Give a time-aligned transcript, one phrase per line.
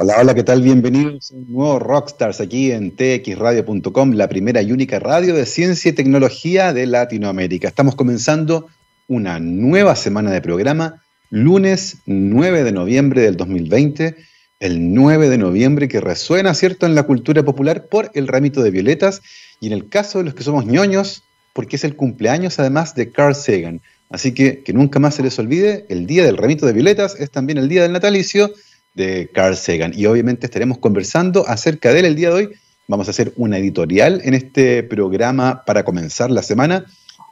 [0.00, 0.62] Hola, hola, ¿qué tal?
[0.62, 5.88] Bienvenidos a un nuevo Rockstars aquí en txradio.com, la primera y única radio de ciencia
[5.88, 7.66] y tecnología de Latinoamérica.
[7.66, 8.68] Estamos comenzando
[9.08, 14.14] una nueva semana de programa, lunes 9 de noviembre del 2020,
[14.60, 18.70] el 9 de noviembre que resuena, ¿cierto?, en la cultura popular por el ramito de
[18.70, 19.20] violetas
[19.60, 23.10] y en el caso de los que somos ñoños, porque es el cumpleaños además de
[23.10, 23.80] Carl Sagan.
[24.10, 27.32] Así que que nunca más se les olvide, el día del ramito de violetas es
[27.32, 28.52] también el día del natalicio
[28.98, 29.92] de Carl Sagan.
[29.96, 32.48] Y obviamente estaremos conversando acerca de él el día de hoy.
[32.88, 36.84] Vamos a hacer una editorial en este programa para comenzar la semana.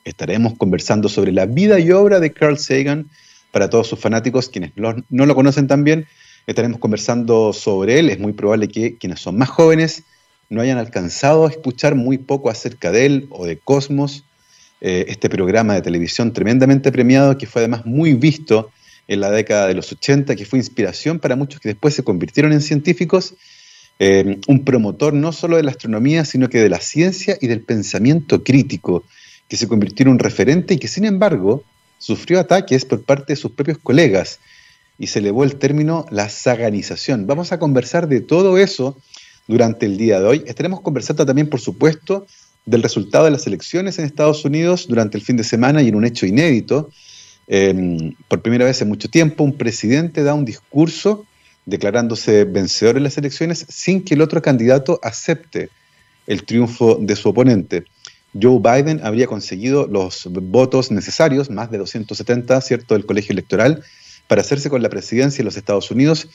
[0.05, 3.10] Estaremos conversando sobre la vida y obra de Carl Sagan
[3.50, 6.06] para todos sus fanáticos, quienes no lo conocen también.
[6.46, 8.10] Estaremos conversando sobre él.
[8.10, 10.05] Es muy probable que quienes son más jóvenes
[10.48, 14.24] no hayan alcanzado a escuchar muy poco acerca de él o de Cosmos,
[14.80, 18.70] eh, este programa de televisión tremendamente premiado que fue además muy visto
[19.09, 22.52] en la década de los 80, que fue inspiración para muchos que después se convirtieron
[22.52, 23.34] en científicos,
[23.98, 27.61] eh, un promotor no solo de la astronomía, sino que de la ciencia y del
[27.61, 29.05] pensamiento crítico,
[29.48, 31.64] que se convirtió en un referente y que sin embargo
[31.98, 34.41] sufrió ataques por parte de sus propios colegas
[34.98, 37.27] y se elevó el término la saganización.
[37.27, 38.98] Vamos a conversar de todo eso
[39.47, 40.45] durante el día de hoy.
[40.47, 42.27] Estaremos conversando también, por supuesto,
[42.64, 45.95] del resultado de las elecciones en Estados Unidos durante el fin de semana y en
[45.95, 46.91] un hecho inédito,
[47.48, 51.27] Em, por primera vez en mucho tiempo, un presidente da un discurso
[51.64, 55.69] declarándose vencedor en las elecciones sin que el otro candidato acepte
[56.27, 57.84] el triunfo de su oponente.
[58.41, 63.83] Joe Biden habría conseguido los votos necesarios, más de 270, ¿cierto?, del colegio electoral,
[64.27, 66.28] para hacerse con la presidencia de los Estados Unidos.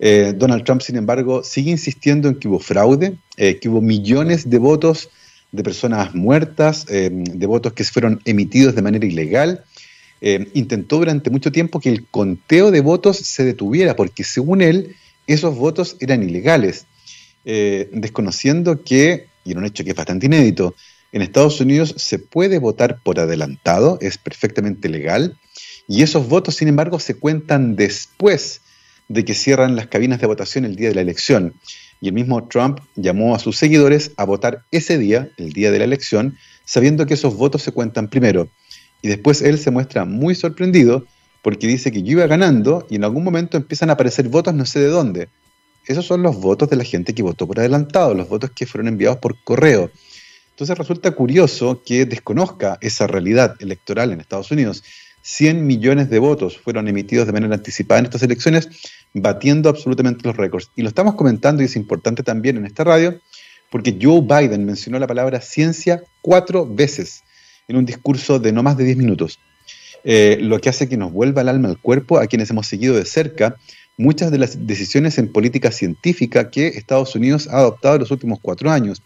[0.00, 4.50] Eh, Donald Trump, sin embargo, sigue insistiendo en que hubo fraude, eh, que hubo millones
[4.50, 5.08] de votos
[5.50, 9.64] de personas muertas, eh, de votos que fueron emitidos de manera ilegal
[10.20, 14.96] eh, intentó durante mucho tiempo que el conteo de votos se detuviera, porque según él,
[15.26, 16.86] esos votos eran ilegales,
[17.44, 20.74] eh, desconociendo que, y era un hecho que es bastante inédito,
[21.12, 25.38] en Estados Unidos se puede votar por adelantado, es perfectamente legal,
[25.86, 28.60] y esos votos, sin embargo, se cuentan después
[29.08, 31.54] de que cierran las cabinas de votación el día de la elección.
[32.00, 35.78] Y el mismo Trump llamó a sus seguidores a votar ese día, el día de
[35.78, 38.50] la elección, sabiendo que esos votos se cuentan primero.
[39.02, 41.06] Y después él se muestra muy sorprendido
[41.42, 44.66] porque dice que yo iba ganando y en algún momento empiezan a aparecer votos no
[44.66, 45.28] sé de dónde.
[45.86, 48.88] Esos son los votos de la gente que votó por adelantado, los votos que fueron
[48.88, 49.90] enviados por correo.
[50.50, 54.82] Entonces resulta curioso que desconozca esa realidad electoral en Estados Unidos.
[55.22, 58.68] 100 millones de votos fueron emitidos de manera anticipada en estas elecciones,
[59.14, 60.70] batiendo absolutamente los récords.
[60.74, 63.20] Y lo estamos comentando y es importante también en esta radio,
[63.70, 67.22] porque Joe Biden mencionó la palabra ciencia cuatro veces
[67.68, 69.38] en un discurso de no más de 10 minutos,
[70.02, 72.96] eh, lo que hace que nos vuelva el alma al cuerpo a quienes hemos seguido
[72.96, 73.56] de cerca
[73.98, 78.38] muchas de las decisiones en política científica que Estados Unidos ha adoptado en los últimos
[78.40, 79.02] cuatro años.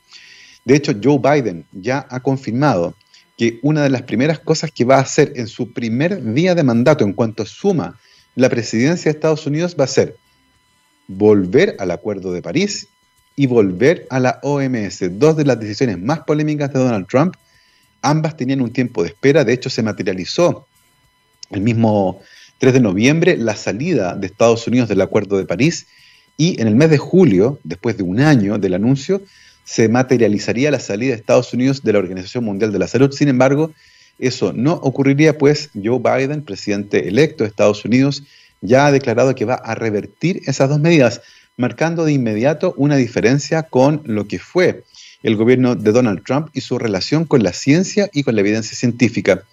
[0.64, 2.94] De hecho, Joe Biden ya ha confirmado
[3.36, 6.62] que una de las primeras cosas que va a hacer en su primer día de
[6.62, 7.98] mandato en cuanto suma
[8.36, 10.16] la presidencia de Estados Unidos va a ser
[11.08, 12.86] volver al Acuerdo de París
[13.34, 17.34] y volver a la OMS, dos de las decisiones más polémicas de Donald Trump
[18.02, 20.66] Ambas tenían un tiempo de espera, de hecho se materializó
[21.50, 22.20] el mismo
[22.58, 25.86] 3 de noviembre la salida de Estados Unidos del Acuerdo de París
[26.36, 29.22] y en el mes de julio, después de un año del anuncio,
[29.64, 33.12] se materializaría la salida de Estados Unidos de la Organización Mundial de la Salud.
[33.12, 33.72] Sin embargo,
[34.18, 38.24] eso no ocurriría, pues Joe Biden, presidente electo de Estados Unidos,
[38.60, 41.20] ya ha declarado que va a revertir esas dos medidas,
[41.56, 44.84] marcando de inmediato una diferencia con lo que fue
[45.22, 48.76] el gobierno de Donald Trump y su relación con la ciencia y con la evidencia
[48.76, 49.44] científica.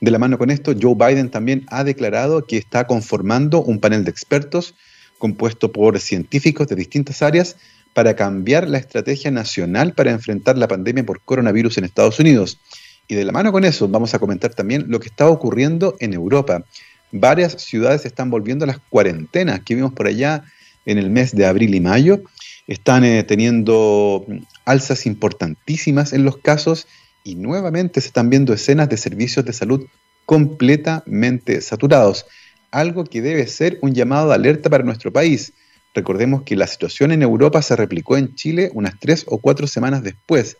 [0.00, 4.04] De la mano con esto, Joe Biden también ha declarado que está conformando un panel
[4.04, 4.74] de expertos
[5.18, 7.56] compuesto por científicos de distintas áreas
[7.94, 12.60] para cambiar la estrategia nacional para enfrentar la pandemia por coronavirus en Estados Unidos.
[13.08, 16.12] Y de la mano con eso vamos a comentar también lo que está ocurriendo en
[16.12, 16.64] Europa.
[17.12, 20.44] Varias ciudades están volviendo a las cuarentenas que vimos por allá
[20.84, 22.20] en el mes de abril y mayo.
[22.66, 24.26] Están eh, teniendo
[24.64, 26.86] alzas importantísimas en los casos
[27.24, 29.86] y nuevamente se están viendo escenas de servicios de salud
[30.26, 32.26] completamente saturados,
[32.70, 35.52] algo que debe ser un llamado de alerta para nuestro país.
[35.94, 40.02] Recordemos que la situación en Europa se replicó en Chile unas tres o cuatro semanas
[40.02, 40.56] después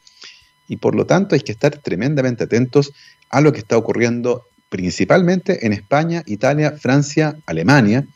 [0.69, 2.93] y por lo tanto hay que estar tremendamente atentos
[3.31, 8.07] a lo que está ocurriendo principalmente en España, Italia, Francia, Alemania,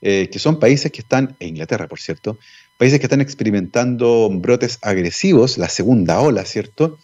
[0.00, 2.38] eh, que son países que están, e Inglaterra por cierto,
[2.80, 6.98] países que están experimentando brotes agresivos, la segunda ola, ¿cierto?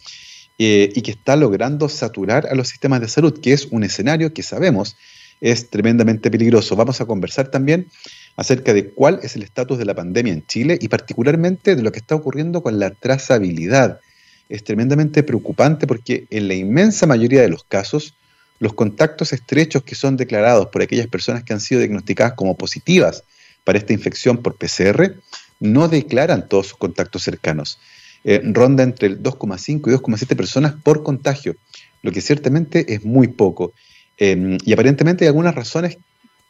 [0.58, 4.32] Eh, y que está logrando saturar a los sistemas de salud, que es un escenario
[4.32, 4.96] que sabemos
[5.43, 6.76] es tremendamente peligroso.
[6.76, 7.88] Vamos a conversar también
[8.37, 11.93] acerca de cuál es el estatus de la pandemia en Chile y particularmente de lo
[11.93, 14.00] que está ocurriendo con la trazabilidad.
[14.49, 18.14] Es tremendamente preocupante porque en la inmensa mayoría de los casos,
[18.61, 23.25] los contactos estrechos que son declarados por aquellas personas que han sido diagnosticadas como positivas
[23.62, 25.17] para esta infección por PCR
[25.61, 27.79] no declaran todos sus contactos cercanos.
[28.25, 31.56] Eh, ronda entre el 2,5 y 2,7 personas por contagio,
[32.03, 33.73] lo que ciertamente es muy poco.
[34.17, 35.99] Em, y aparentemente hay algunas razones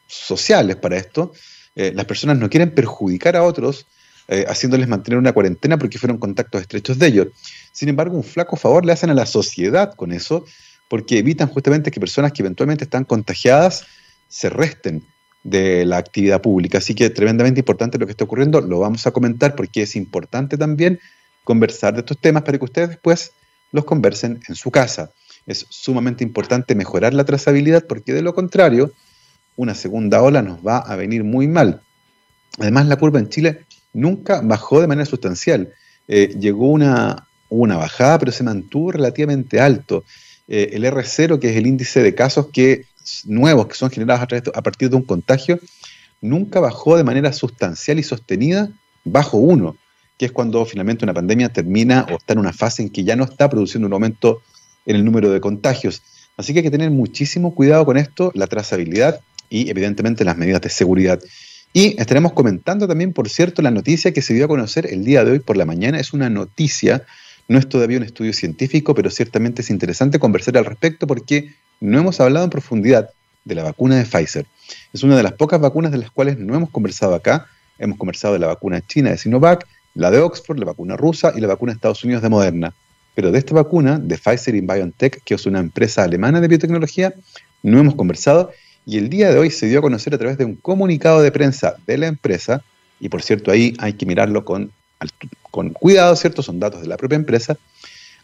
[0.06, 1.32] sociales para esto.
[1.74, 3.86] Eh, las personas no quieren perjudicar a otros
[4.28, 7.28] eh, haciéndoles mantener una cuarentena porque fueron contactos estrechos de ellos.
[7.72, 10.44] Sin embargo, un flaco favor le hacen a la sociedad con eso
[10.88, 13.86] porque evitan justamente que personas que eventualmente están contagiadas
[14.28, 15.06] se resten
[15.46, 16.78] de la actividad pública.
[16.78, 20.58] Así que tremendamente importante lo que está ocurriendo, lo vamos a comentar porque es importante
[20.58, 20.98] también
[21.44, 23.30] conversar de estos temas para que ustedes después
[23.70, 25.12] los conversen en su casa.
[25.46, 28.92] Es sumamente importante mejorar la trazabilidad porque de lo contrario,
[29.54, 31.80] una segunda ola nos va a venir muy mal.
[32.58, 35.72] Además, la curva en Chile nunca bajó de manera sustancial.
[36.08, 40.02] Eh, llegó una, una bajada, pero se mantuvo relativamente alto.
[40.48, 42.86] Eh, el R0, que es el índice de casos que,
[43.24, 45.58] nuevos que son generados a, partir de un contagio,
[46.20, 48.70] nunca bajó de manera sustancial y sostenida
[49.04, 49.76] bajo 1,
[50.18, 53.16] que es cuando finalmente una pandemia termina o está en una fase en que ya
[53.16, 54.42] no está produciendo un aumento
[54.86, 56.02] en el número de contagios.
[56.36, 60.60] Así que hay que tener muchísimo cuidado con esto, la trazabilidad y evidentemente las medidas
[60.60, 61.20] de seguridad.
[61.72, 65.24] Y estaremos comentando también, por cierto, la noticia que se dio a conocer el día
[65.24, 66.00] de hoy por la mañana.
[66.00, 67.04] Es una noticia
[67.48, 71.98] no es todavía un estudio científico, pero ciertamente es interesante conversar al respecto porque no
[71.98, 73.10] hemos hablado en profundidad
[73.44, 74.46] de la vacuna de Pfizer.
[74.92, 77.46] Es una de las pocas vacunas de las cuales no hemos conversado acá.
[77.78, 81.40] Hemos conversado de la vacuna china de Sinovac, la de Oxford, la vacuna rusa y
[81.40, 82.74] la vacuna de Estados Unidos de Moderna.
[83.14, 87.14] Pero de esta vacuna, de Pfizer y BioNTech, que es una empresa alemana de biotecnología,
[87.62, 88.50] no hemos conversado
[88.84, 91.32] y el día de hoy se dio a conocer a través de un comunicado de
[91.32, 92.62] prensa de la empresa,
[93.00, 94.70] y por cierto ahí hay que mirarlo con
[95.50, 96.42] con cuidado, ¿cierto?
[96.42, 97.56] Son datos de la propia empresa,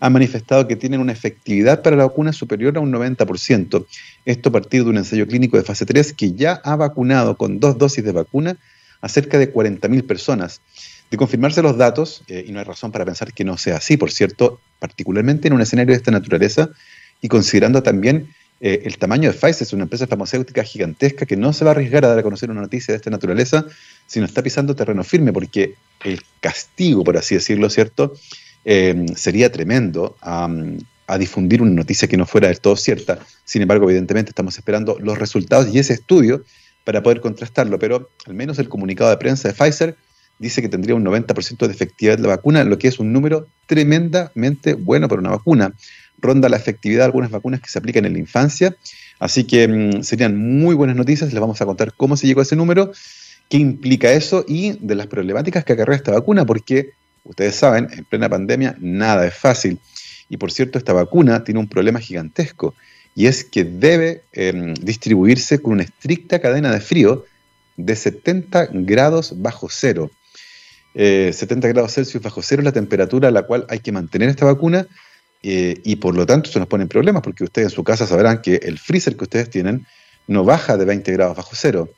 [0.03, 3.87] han manifestado que tienen una efectividad para la vacuna superior a un 90%.
[4.25, 7.61] Esto a partir de un ensayo clínico de fase 3 que ya ha vacunado con
[7.61, 8.57] dos dosis de vacuna
[9.01, 10.61] a cerca de 40.000 personas.
[11.09, 13.97] De confirmarse los datos, eh, y no hay razón para pensar que no sea así,
[13.97, 16.71] por cierto, particularmente en un escenario de esta naturaleza,
[17.21, 21.53] y considerando también eh, el tamaño de Pfizer, es una empresa farmacéutica gigantesca que no
[21.53, 23.67] se va a arriesgar a dar a conocer una noticia de esta naturaleza,
[24.09, 28.15] sino está pisando terreno firme, porque el castigo, por así decirlo, ¿cierto?
[28.65, 30.49] Eh, sería tremendo a,
[31.19, 33.19] difundir una noticia que no fuera del todo cierta.
[33.45, 36.43] Sin embargo, evidentemente estamos esperando los resultados y ese estudio
[36.85, 39.97] para poder contrastarlo, pero al menos el comunicado de prensa de Pfizer
[40.39, 43.47] dice que tendría un 90% de efectividad de la vacuna, lo que es un número
[43.67, 45.75] tremendamente bueno para una vacuna
[46.23, 48.75] ronda la efectividad de algunas vacunas que se aplican en la infancia.
[49.19, 51.33] Así que mm, serían muy buenas noticias.
[51.33, 52.93] Les vamos a contar cómo se llegó a ese número,
[53.51, 56.93] qué implica eso y de las problemáticas que acarrea esta vacuna, porque
[57.25, 59.79] ustedes saben, en plena pandemia nada es fácil.
[60.29, 62.75] Y por cierto, esta vacuna tiene un problema gigantesco
[63.15, 67.27] y es que debe em, distribuirse con una estricta cadena de frío
[67.77, 70.11] de 70 grados bajo cero.
[70.95, 74.29] 70 eh, grados Celsius bajo cero es la temperatura a la cual hay que mantener
[74.29, 74.87] esta vacuna
[75.43, 78.07] eh, y por lo tanto eso nos pone en problemas porque ustedes en su casa
[78.07, 79.87] sabrán que el freezer que ustedes tienen
[80.27, 81.91] no baja de 20 grados bajo cero.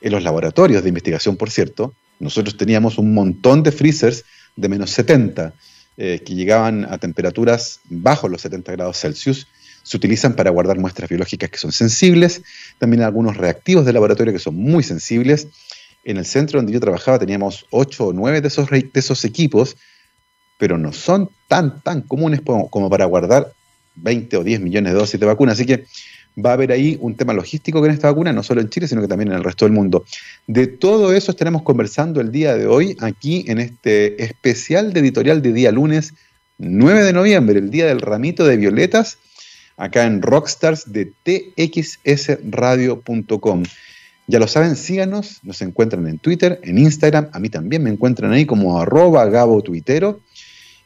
[0.00, 4.24] En los laboratorios de investigación, por cierto, nosotros teníamos un montón de freezers
[4.56, 5.54] de menos 70
[5.96, 9.46] eh, que llegaban a temperaturas bajo los 70 grados Celsius.
[9.82, 12.42] Se utilizan para guardar muestras biológicas que son sensibles,
[12.78, 15.48] también algunos reactivos de laboratorio que son muy sensibles.
[16.04, 19.76] En el centro donde yo trabajaba teníamos 8 o 9 de esos, de esos equipos
[20.58, 23.52] pero no son tan, tan comunes como, para guardar
[23.96, 25.52] 20 o 10 millones de dosis de vacuna.
[25.52, 25.86] Así que
[26.44, 29.00] va a haber ahí un tema logístico con esta vacuna, no solo en Chile, sino
[29.00, 30.04] que también en el resto del mundo.
[30.46, 35.40] De todo eso estaremos conversando el día de hoy aquí en este especial de editorial
[35.40, 36.12] de día lunes
[36.58, 39.18] 9 de noviembre, el día del ramito de violetas,
[39.76, 41.12] acá en Rockstars de
[41.56, 43.62] txsradio.com.
[44.28, 48.32] Ya lo saben, síganos, nos encuentran en Twitter, en Instagram, a mí también me encuentran
[48.32, 50.20] ahí como arroba gabo tuitero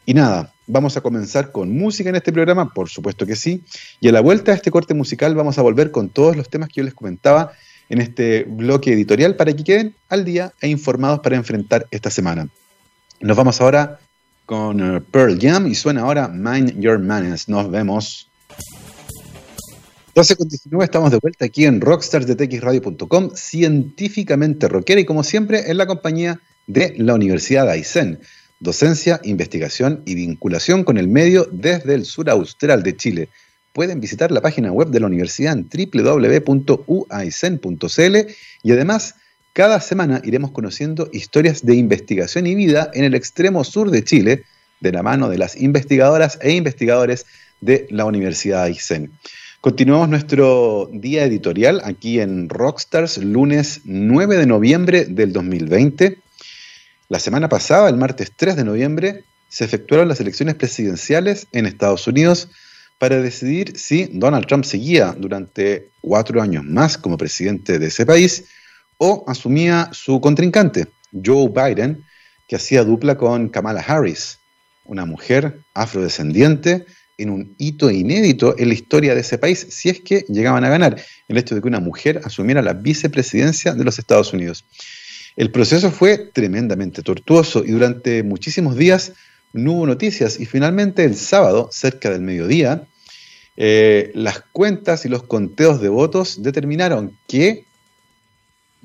[0.05, 3.63] y nada, vamos a comenzar con música en este programa, por supuesto que sí.
[4.01, 6.69] Y a la vuelta de este corte musical vamos a volver con todos los temas
[6.69, 7.53] que yo les comentaba
[7.89, 12.49] en este bloque editorial para que queden al día e informados para enfrentar esta semana.
[13.21, 13.99] Nos vamos ahora
[14.47, 17.49] con eh, Pearl Jam y suena ahora Mind Your Manners.
[17.49, 18.29] Nos vemos.
[20.15, 20.49] 12 con
[20.83, 26.95] estamos de vuelta aquí en rockstarsdetxradio.com, científicamente rockera y como siempre en la compañía de
[26.99, 28.21] la Universidad de Aysén
[28.61, 33.29] docencia, investigación y vinculación con el medio desde el sur austral de Chile.
[33.73, 36.57] Pueden visitar la página web de la universidad en www.uaicen.cl
[38.63, 39.15] y además
[39.53, 44.45] cada semana iremos conociendo historias de investigación y vida en el extremo sur de Chile,
[44.81, 47.27] de la mano de las investigadoras e investigadores
[47.61, 49.11] de la Universidad Aysén.
[49.61, 56.19] Continuamos nuestro día editorial aquí en Rockstars, lunes 9 de noviembre del 2020.
[57.11, 62.07] La semana pasada, el martes 3 de noviembre, se efectuaron las elecciones presidenciales en Estados
[62.07, 62.51] Unidos
[62.99, 68.45] para decidir si Donald Trump seguía durante cuatro años más como presidente de ese país
[68.97, 72.05] o asumía su contrincante, Joe Biden,
[72.47, 74.39] que hacía dupla con Kamala Harris,
[74.85, 76.87] una mujer afrodescendiente
[77.19, 80.69] en un hito inédito en la historia de ese país, si es que llegaban a
[80.69, 84.65] ganar el hecho de que una mujer asumiera la vicepresidencia de los Estados Unidos.
[85.37, 89.13] El proceso fue tremendamente tortuoso y durante muchísimos días
[89.53, 92.87] no hubo noticias y finalmente el sábado, cerca del mediodía,
[93.57, 97.65] eh, las cuentas y los conteos de votos determinaron que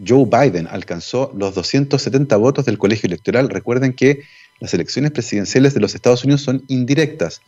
[0.06, 3.50] Joe Biden alcanzó los 270 votos del colegio electoral.
[3.50, 4.24] Recuerden que
[4.60, 7.42] las elecciones presidenciales de los Estados Unidos son indirectas.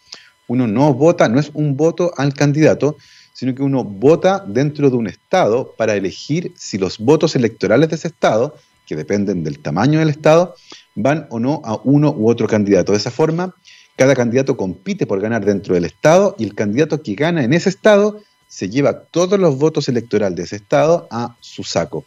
[0.48, 2.98] Uno no vota, no es un voto al candidato,
[3.34, 7.96] sino que uno vota dentro de un estado para elegir si los votos electorales de
[7.96, 8.56] ese estado,
[8.88, 10.56] que dependen del tamaño del estado,
[10.96, 12.94] van o no a uno u otro candidato.
[12.94, 13.53] De esa forma,
[13.96, 17.70] cada candidato compite por ganar dentro del estado y el candidato que gana en ese
[17.70, 22.06] estado se lleva todos los votos electorales de ese estado a su saco.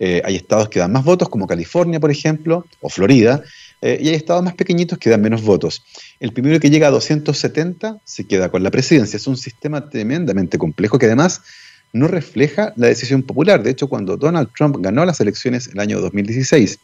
[0.00, 3.42] Eh, hay estados que dan más votos, como California, por ejemplo, o Florida,
[3.80, 5.82] eh, y hay estados más pequeñitos que dan menos votos.
[6.20, 9.16] El primero que llega a 270 se queda con la presidencia.
[9.16, 11.42] Es un sistema tremendamente complejo que además
[11.92, 13.62] no refleja la decisión popular.
[13.62, 16.78] De hecho, cuando Donald Trump ganó las elecciones el año 2016,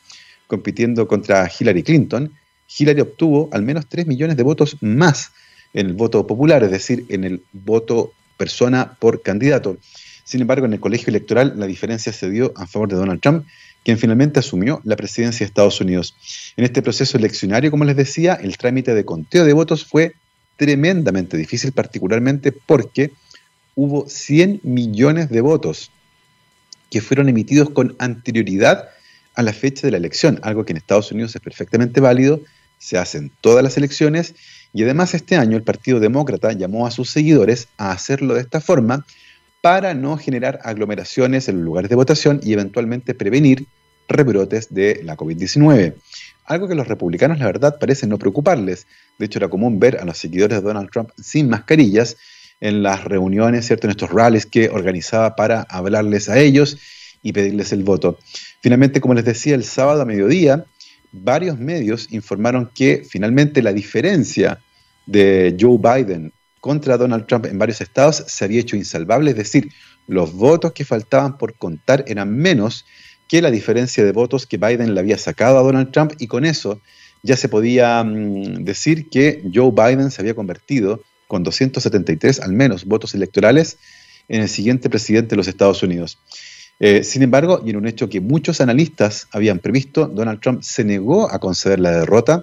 [0.47, 2.33] compitiendo contra Hillary Clinton,
[2.79, 5.33] Hillary obtuvo al menos 3 millones de votos más
[5.73, 9.77] en el voto popular, es decir, en el voto persona por candidato.
[10.25, 13.45] Sin embargo, en el colegio electoral la diferencia se dio a favor de Donald Trump,
[13.85, 16.17] quien finalmente asumió la presidencia de Estados Unidos.
[16.57, 20.15] En este proceso eleccionario, como les decía, el trámite de conteo de votos fue
[20.57, 23.13] tremendamente difícil, particularmente porque
[23.75, 25.91] hubo 100 millones de votos
[26.91, 28.89] que fueron emitidos con anterioridad
[29.35, 32.41] a la fecha de la elección, algo que en Estados Unidos es perfectamente válido,
[32.79, 34.35] se hacen todas las elecciones
[34.73, 38.61] y además este año el Partido Demócrata llamó a sus seguidores a hacerlo de esta
[38.61, 39.05] forma
[39.61, 43.67] para no generar aglomeraciones en los lugares de votación y eventualmente prevenir
[44.09, 45.95] rebrotes de la COVID-19.
[46.45, 48.87] Algo que los republicanos, la verdad, parece no preocuparles.
[49.19, 52.19] De hecho, era común ver a los seguidores de Donald Trump sin mascarillas
[52.65, 53.87] en las reuniones, ¿cierto?
[53.87, 56.79] en estos rallies que organizaba para hablarles a ellos
[57.23, 58.19] y pedirles el voto.
[58.63, 60.65] Finalmente, como les decía, el sábado a mediodía,
[61.13, 64.61] varios medios informaron que finalmente la diferencia
[65.05, 69.69] de Joe Biden contra Donald Trump en varios estados se había hecho insalvable, es decir,
[70.07, 72.87] los votos que faltaban por contar eran menos
[73.29, 76.47] que la diferencia de votos que Biden le había sacado a Donald Trump y con
[76.47, 76.81] eso
[77.23, 82.85] ya se podía mm, decir que Joe Biden se había convertido con 273 al menos
[82.85, 83.79] votos electorales
[84.29, 86.19] en el siguiente presidente de los Estados Unidos.
[86.81, 90.85] Eh, sin embargo, y en un hecho que muchos analistas habían previsto, Donald Trump se
[90.85, 92.43] negó a conceder la derrota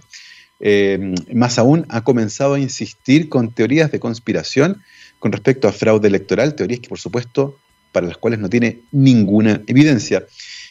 [0.64, 4.84] eh, más aún, ha comenzado a insistir con teorías de conspiración
[5.18, 7.58] con respecto a fraude electoral, teorías que por supuesto
[7.92, 10.26] para las cuales no tiene ninguna evidencia.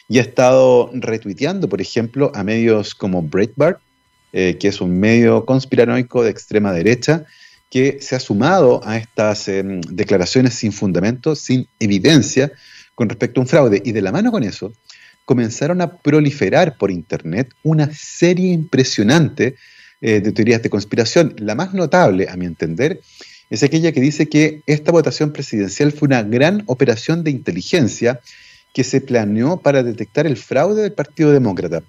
[0.07, 3.79] Y ha estado retuiteando, por ejemplo, a medios como Breitbart,
[4.33, 7.25] eh, que es un medio conspiranoico de extrema derecha,
[7.71, 12.51] que se ha sumado a estas em, declaraciones sin fundamento, sin evidencia,
[12.93, 13.81] con respecto a un fraude.
[13.83, 14.73] Y de la mano con eso,
[15.25, 19.55] comenzaron a proliferar por Internet una serie impresionante
[20.01, 21.33] eh, de teorías de conspiración.
[21.37, 22.99] La más notable, a mi entender,
[23.49, 28.19] es aquella que dice que esta votación presidencial fue una gran operación de inteligencia
[28.73, 31.83] que se planeó para detectar el fraude del Partido Demócrata.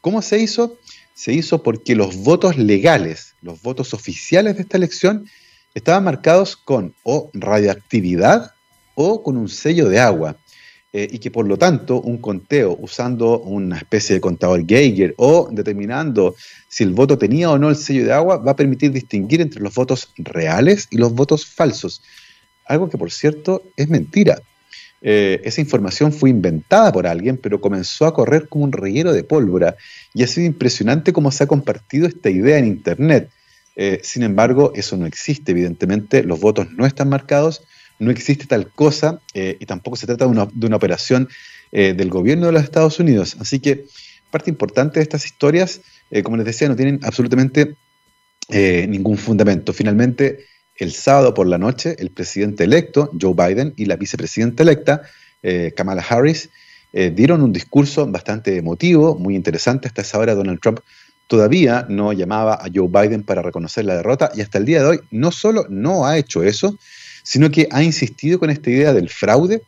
[0.00, 0.78] ¿Cómo se hizo?
[1.18, 5.26] Se hizo porque los votos legales, los votos oficiales de esta elección,
[5.74, 8.52] estaban marcados con o radioactividad
[8.94, 10.36] o con un sello de agua.
[10.92, 15.48] Eh, y que por lo tanto un conteo usando una especie de contador Geiger o
[15.50, 16.36] determinando
[16.68, 19.60] si el voto tenía o no el sello de agua va a permitir distinguir entre
[19.60, 22.00] los votos reales y los votos falsos.
[22.64, 24.40] Algo que por cierto es mentira.
[25.00, 29.24] Eh, esa información fue inventada por alguien, pero comenzó a correr como un reguero de
[29.24, 29.76] pólvora
[30.14, 33.30] y ha sido impresionante cómo se ha compartido esta idea en Internet.
[33.80, 37.62] Eh, sin embargo, eso no existe, evidentemente, los votos no están marcados
[38.00, 41.28] no existe tal cosa eh, y tampoco se trata de una, operación
[41.72, 43.36] eh, del gobierno de los Estados Unidos.
[43.40, 43.86] Así que
[44.30, 45.80] parte importante de estas historias,
[46.22, 47.74] como les decía, no tienen absolutamente
[48.50, 49.72] ningún fundamento.
[49.72, 50.44] Finalmente,
[50.78, 55.02] el sábado por la noche, el presidente electo, Joe Biden, y la vicepresidenta electa,
[55.76, 56.50] Kamala Harris,
[56.92, 59.88] eh, dieron un discurso bastante emotivo, muy interesante.
[59.88, 60.80] Hasta esa hora Donald Trump
[61.26, 64.88] todavía no llamaba a Joe Biden para reconocer la derrota y hasta el día de
[64.88, 66.78] hoy no solo no ha hecho eso,
[67.22, 69.62] sino que ha insistido con esta idea del fraude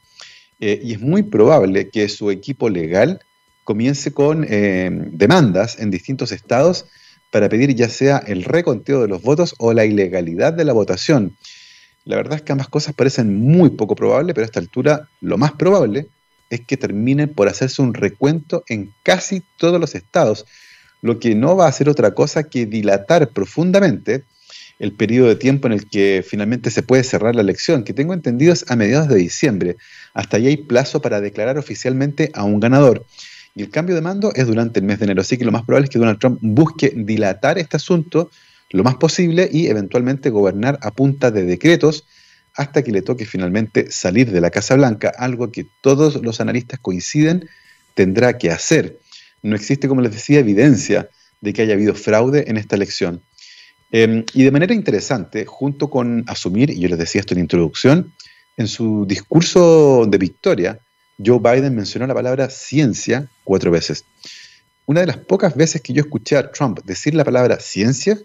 [0.60, 3.20] eh, y es muy probable que su equipo legal
[3.64, 6.86] comience con eh, demandas en distintos estados
[7.30, 11.36] para pedir ya sea el reconteo de los votos o la ilegalidad de la votación.
[12.04, 15.38] La verdad es que ambas cosas parecen muy poco probables, pero a esta altura lo
[15.38, 16.08] más probable
[16.48, 20.46] es que terminen por hacerse un recuento en casi todos los estados,
[21.02, 24.24] lo que no va a hacer otra cosa que dilatar profundamente
[24.80, 28.14] el periodo de tiempo en el que finalmente se puede cerrar la elección, que tengo
[28.14, 29.76] entendido es a mediados de diciembre.
[30.14, 33.04] Hasta ahí hay plazo para declarar oficialmente a un ganador.
[33.54, 35.86] El cambio de mando es durante el mes de enero, así que lo más probable
[35.86, 38.30] es que Donald Trump busque dilatar este asunto
[38.70, 42.06] lo más posible y eventualmente gobernar a punta de decretos
[42.54, 46.78] hasta que le toque finalmente salir de la Casa Blanca, algo que todos los analistas
[46.80, 47.48] coinciden
[47.94, 48.98] tendrá que hacer.
[49.42, 51.08] No existe, como les decía, evidencia
[51.40, 53.22] de que haya habido fraude en esta elección.
[53.92, 58.12] Em, y de manera interesante, junto con asumir, y yo les decía esto en introducción,
[58.56, 60.80] en su discurso de victoria,
[61.24, 64.04] Joe Biden mencionó la palabra ciencia cuatro veces.
[64.86, 68.16] Una de las pocas veces que yo escuché a Trump decir la palabra ciencia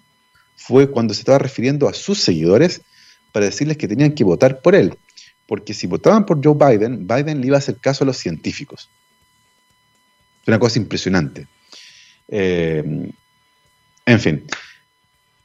[0.55, 2.81] fue cuando se estaba refiriendo a sus seguidores
[3.31, 4.95] para decirles que tenían que votar por él.
[5.47, 8.87] Porque si votaban por Joe Biden, Biden le iba a hacer caso a los científicos.
[10.43, 11.47] Es una cosa impresionante.
[12.27, 12.83] Eh,
[14.05, 14.45] en fin,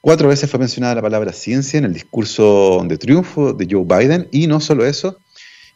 [0.03, 4.29] cuatro veces fue mencionada la palabra ciencia en el discurso de triunfo de Joe Biden
[4.31, 5.19] y no solo eso,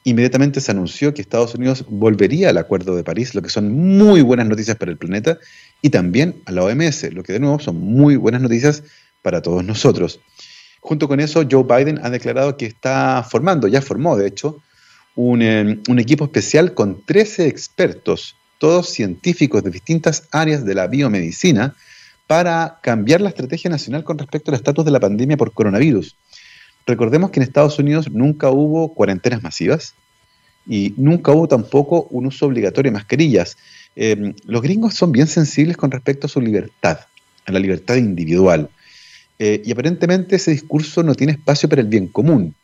[0.04, 4.20] inmediatamente se anunció que Estados Unidos volvería al Acuerdo de París, lo que son muy
[4.20, 5.38] buenas noticias para el planeta,
[5.82, 8.84] y también a la OMS, lo que de nuevo son muy buenas noticias
[9.22, 10.20] para todos nosotros.
[10.80, 14.62] Junto con eso, Joe Biden ha declarado que está formando, ya formó de hecho,
[15.16, 20.86] un, em, un equipo especial con 13 expertos, todos científicos de distintas áreas de la
[20.86, 21.74] biomedicina,
[22.26, 26.16] para cambiar la estrategia nacional con respecto al estatus de la pandemia por coronavirus.
[26.86, 29.94] Recordemos que en Estados Unidos nunca hubo cuarentenas masivas
[30.66, 33.56] y nunca hubo tampoco un uso obligatorio de mascarillas.
[33.96, 37.00] Em, los gringos son bien sensibles con respecto a su libertad,
[37.46, 38.68] a la libertad individual.
[39.38, 42.54] Eh, y aparentemente ese discurso no tiene espacio para el bien común.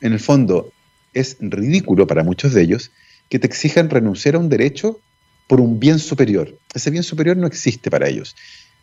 [0.00, 0.72] En el fondo,
[1.12, 2.90] es ridículo para muchos de ellos
[3.28, 5.00] que te exijan renunciar a un derecho
[5.46, 6.56] por un bien superior.
[6.74, 8.36] Ese bien superior no existe para ellos.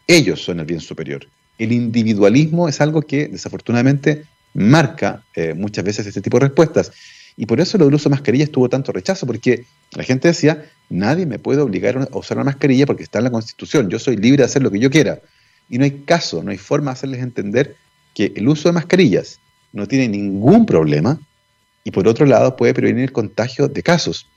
[0.08, 6.08] Ellos son el bien superior el individualismo es algo que desafortunadamente marca eh, muchas veces
[6.08, 6.92] este tipo de respuestas.
[7.36, 10.66] Y por eso lo del uso de mascarillas tuvo tanto rechazo, porque la gente decía,
[10.90, 14.18] nadie me puede obligar a usar una mascarilla porque está en la Constitución, yo soy
[14.18, 15.20] libre de hacer lo que yo quiera.
[15.70, 17.76] Y no hay caso, no hay forma de hacerles entender
[18.16, 19.40] que el uso de mascarillas
[19.74, 21.20] no tiene ningún problema
[21.84, 24.28] y por otro lado puede prevenir contagio de casos.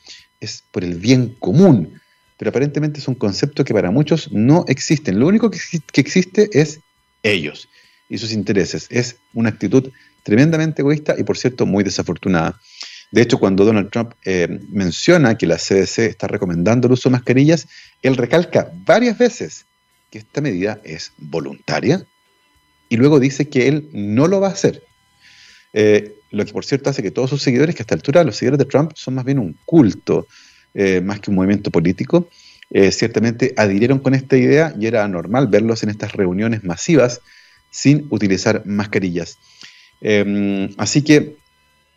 [0.40, 2.00] Es por el bien común,
[2.36, 5.12] pero aparentemente es un concepto que para muchos no existe.
[5.12, 6.80] Lo único que existe es
[7.22, 7.68] ellos
[8.08, 8.86] y sus intereses.
[8.90, 9.90] Es una actitud
[10.22, 12.60] tremendamente egoísta y, por cierto, muy desafortunada.
[13.10, 17.14] De hecho, cuando Donald Trump eh, menciona que la CDC está recomendando el uso de
[17.14, 17.66] mascarillas,
[18.02, 19.66] él recalca varias veces
[20.10, 22.04] que esta medida es voluntaria
[22.88, 24.82] y luego dice que él no lo va a hacer.
[25.72, 28.36] Eh, lo que, por cierto, hace que todos sus seguidores, que a esta altura los
[28.36, 30.26] seguidores de Trump son más bien un culto,
[30.74, 32.28] eh, más que un movimiento político,
[32.70, 37.20] eh, ciertamente adhirieron con esta idea y era normal verlos en estas reuniones masivas
[37.70, 39.38] sin utilizar mascarillas.
[40.00, 41.36] Em, así que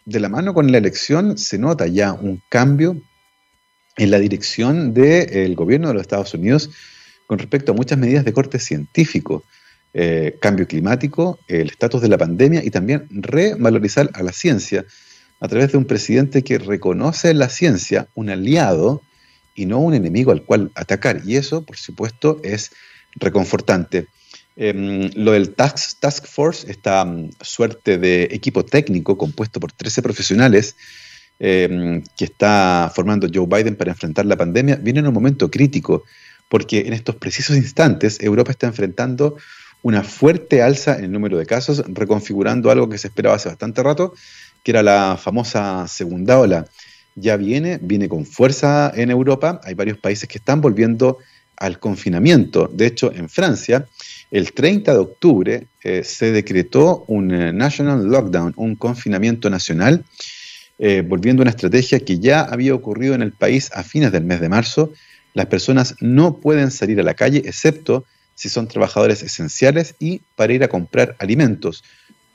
[0.05, 2.97] de la mano con la elección se nota ya un cambio
[3.97, 6.71] en la dirección del gobierno de los Estados Unidos
[7.27, 9.43] con respecto a muchas medidas de corte científico,
[9.93, 14.85] eh, cambio climático, el estatus de la pandemia y también revalorizar a la ciencia
[15.39, 19.01] a través de un presidente que reconoce la ciencia, un aliado,
[19.55, 21.21] y no un enemigo al cual atacar.
[21.25, 22.71] Y eso, por supuesto, es
[23.15, 24.07] reconfortante.
[24.55, 30.01] Em, lo del task, task Force, esta mm, suerte de equipo técnico compuesto por 13
[30.03, 30.75] profesionales
[31.39, 36.03] em, que está formando Joe Biden para enfrentar la pandemia, viene en un momento crítico,
[36.49, 39.37] porque en estos precisos instantes Europa está enfrentando
[39.81, 43.81] una fuerte alza en el número de casos, reconfigurando algo que se esperaba hace bastante
[43.81, 44.13] rato,
[44.63, 46.65] que era la famosa segunda ola
[47.15, 49.61] ya viene, viene con fuerza en Europa.
[49.63, 51.19] Hay varios países que están volviendo
[51.57, 52.69] al confinamiento.
[52.73, 53.87] De hecho, en Francia,
[54.31, 60.03] el 30 de octubre eh, se decretó un eh, national lockdown, un confinamiento nacional,
[60.79, 64.23] eh, volviendo a una estrategia que ya había ocurrido en el país a fines del
[64.23, 64.91] mes de marzo.
[65.33, 70.53] Las personas no pueden salir a la calle, excepto si son trabajadores esenciales y para
[70.53, 71.83] ir a comprar alimentos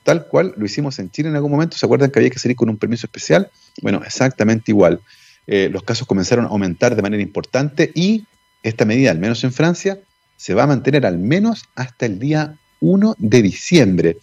[0.09, 1.77] tal cual lo hicimos en Chile en algún momento.
[1.77, 3.51] ¿Se acuerdan que había que salir con un permiso especial?
[3.83, 5.01] Bueno, exactamente igual.
[5.45, 8.25] eh, los casos comenzaron a aumentar de manera importante y
[8.63, 9.99] esta medida, al menos en Francia,
[10.35, 14.17] se va a mantener al menos hasta el día 1 de diciembre.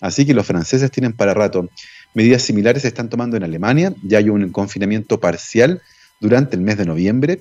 [0.00, 1.68] Así que los franceses tienen para rato.
[2.14, 5.82] Medidas similares se están tomando en Alemania, ya hay un confinamiento parcial
[6.20, 7.40] durante el mes de noviembre.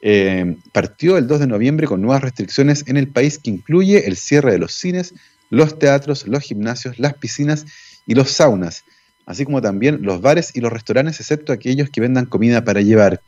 [0.00, 4.16] Eh, partió el 2 de noviembre con nuevas restricciones en el país que incluye el
[4.16, 5.12] cierre de los cines,
[5.52, 7.66] los teatros, los gimnasios, las piscinas
[8.06, 8.84] y los saunas,
[9.26, 13.20] así como también los bares y los restaurantes, excepto aquellos que vendan comida para llevar.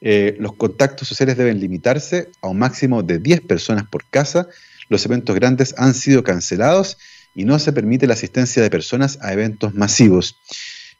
[0.00, 4.46] Eh, los contactos sociales deben limitarse a un máximo de 10 personas por casa.
[4.88, 6.98] Los eventos grandes han sido cancelados
[7.34, 10.38] y no se permite la asistencia de personas a eventos masivos.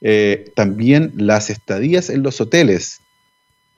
[0.01, 3.03] Eh, también las estadías en los hoteles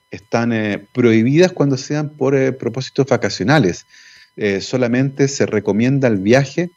[0.09, 3.85] están eh, prohibidas cuando sean por propósitos vacacionales.
[4.61, 6.71] solamente se recomienda el viaje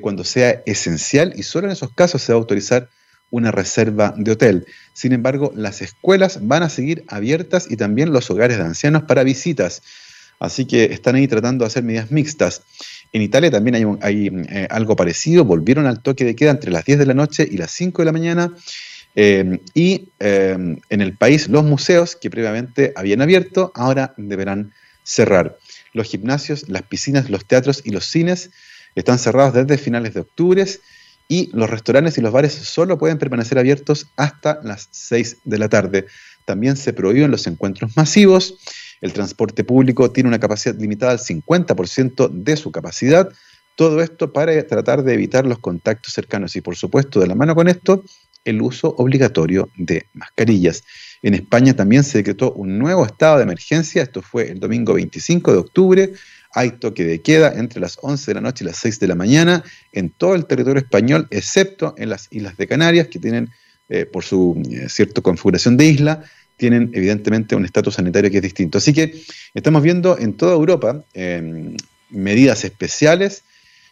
[0.00, 2.88] cuando sea esencial y solo en esos casos se va a autorizar
[3.30, 4.66] una reserva de hotel.
[4.92, 9.22] Sin embargo, las escuelas van a seguir abiertas y también los hogares de ancianos para
[9.22, 9.82] visitas.
[10.40, 12.62] Así que están ahí tratando de hacer medidas mixtas.
[13.12, 15.44] En Italia también hay, eh, algo parecido.
[15.44, 18.06] Volvieron al toque de queda entre las 10 de la noche y las 5 de
[18.06, 18.54] la mañana.
[19.16, 20.56] Eh, y eh,
[20.88, 25.58] en el país los museos que previamente habían abierto ahora deberán cerrar.
[25.92, 28.50] Los gimnasios, las piscinas, los teatros y los cines
[28.94, 30.64] están cerrados desde finales de octubre
[31.30, 35.68] y los restaurantes y los bares solo pueden permanecer abiertos hasta las 6 de la
[35.68, 36.06] tarde.
[36.44, 38.58] También se prohíben los encuentros masivos.
[39.00, 43.28] El transporte público tiene una capacidad limitada al 50% de su capacidad.
[43.76, 47.54] Todo esto para tratar de evitar los contactos cercanos y, por supuesto, de la mano
[47.54, 48.02] con esto,
[48.44, 50.82] el uso obligatorio de mascarillas.
[51.22, 54.02] En España también se decretó un nuevo estado de emergencia.
[54.02, 56.12] Esto fue el domingo 25 de octubre
[56.52, 59.14] hay toque de queda entre las 11 de la noche y las 6 de la
[59.14, 63.50] mañana en todo el territorio español, excepto en las Islas de Canarias, que tienen,
[63.88, 66.24] eh, por su eh, cierta configuración de isla,
[66.56, 68.78] tienen evidentemente un estatus sanitario que es distinto.
[68.78, 69.22] Así que
[69.54, 71.76] estamos viendo en toda Europa em,
[72.10, 73.44] medidas especiales,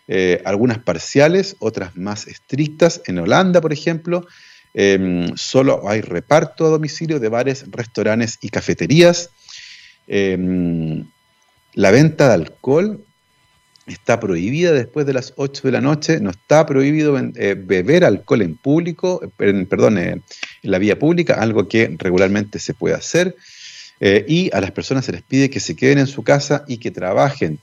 [0.06, 3.00] eh, algunas parciales, otras más estrictas.
[3.06, 4.26] En Holanda, por ejemplo,
[4.74, 9.30] em, solo hay reparto a domicilio de bares, restaurantes y cafeterías.
[10.06, 11.06] Em,
[11.78, 13.04] la venta de alcohol
[13.86, 18.42] está prohibida después de las 8 de la noche, no está prohibido eh, beber alcohol
[18.42, 20.20] en público, eh, perdón, eh,
[20.64, 23.36] en la vía pública, algo que regularmente se puede hacer,
[24.00, 26.92] y a las personas se les pide que se queden en su casa y que
[26.92, 27.58] trabajen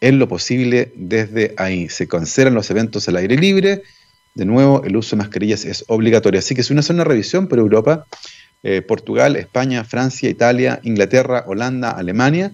[0.00, 1.88] en lo posible desde ahí.
[1.88, 3.82] Se cancelan los eventos al aire libre,
[4.34, 7.48] de nuevo el uso de mascarillas es obligatorio, así que si uno hace una revisión
[7.48, 8.06] por Europa,
[8.88, 12.52] Portugal, España, Francia, Italia, Inglaterra, Holanda, Alemania,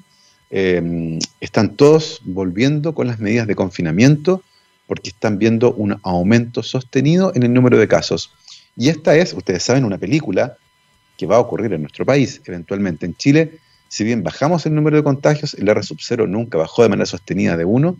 [0.56, 4.44] Em, están todos volviendo con las medidas de confinamiento
[4.86, 8.32] porque están viendo un aumento sostenido en el número de casos.
[8.76, 10.56] Y esta es, ustedes saben, una película
[11.16, 13.04] que va a ocurrir en nuestro país eventualmente.
[13.04, 16.84] En Chile, si bien bajamos el número de contagios, el R sub 0 nunca bajó
[16.84, 17.96] de manera sostenida de 1,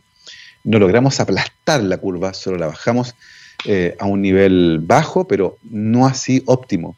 [0.63, 3.17] no logramos aplastar la curva, solo la bajamos
[3.65, 6.95] eh, a un nivel bajo, pero no así óptimo.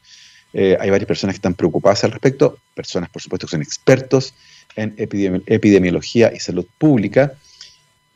[0.59, 4.33] Eh, hay varias personas que están preocupadas al respecto, personas por supuesto que son expertos
[4.75, 7.35] en epidemiología y salud pública,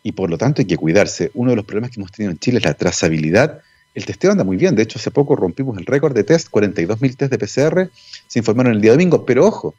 [0.03, 1.31] y por lo tanto hay que cuidarse.
[1.35, 3.61] Uno de los problemas que hemos tenido en Chile es la trazabilidad.
[3.95, 7.15] El testeo anda muy bien, de hecho hace poco rompimos el récord de test, 42.000
[7.15, 7.91] test de PCR
[8.27, 9.75] se informaron el día domingo, pero ojo,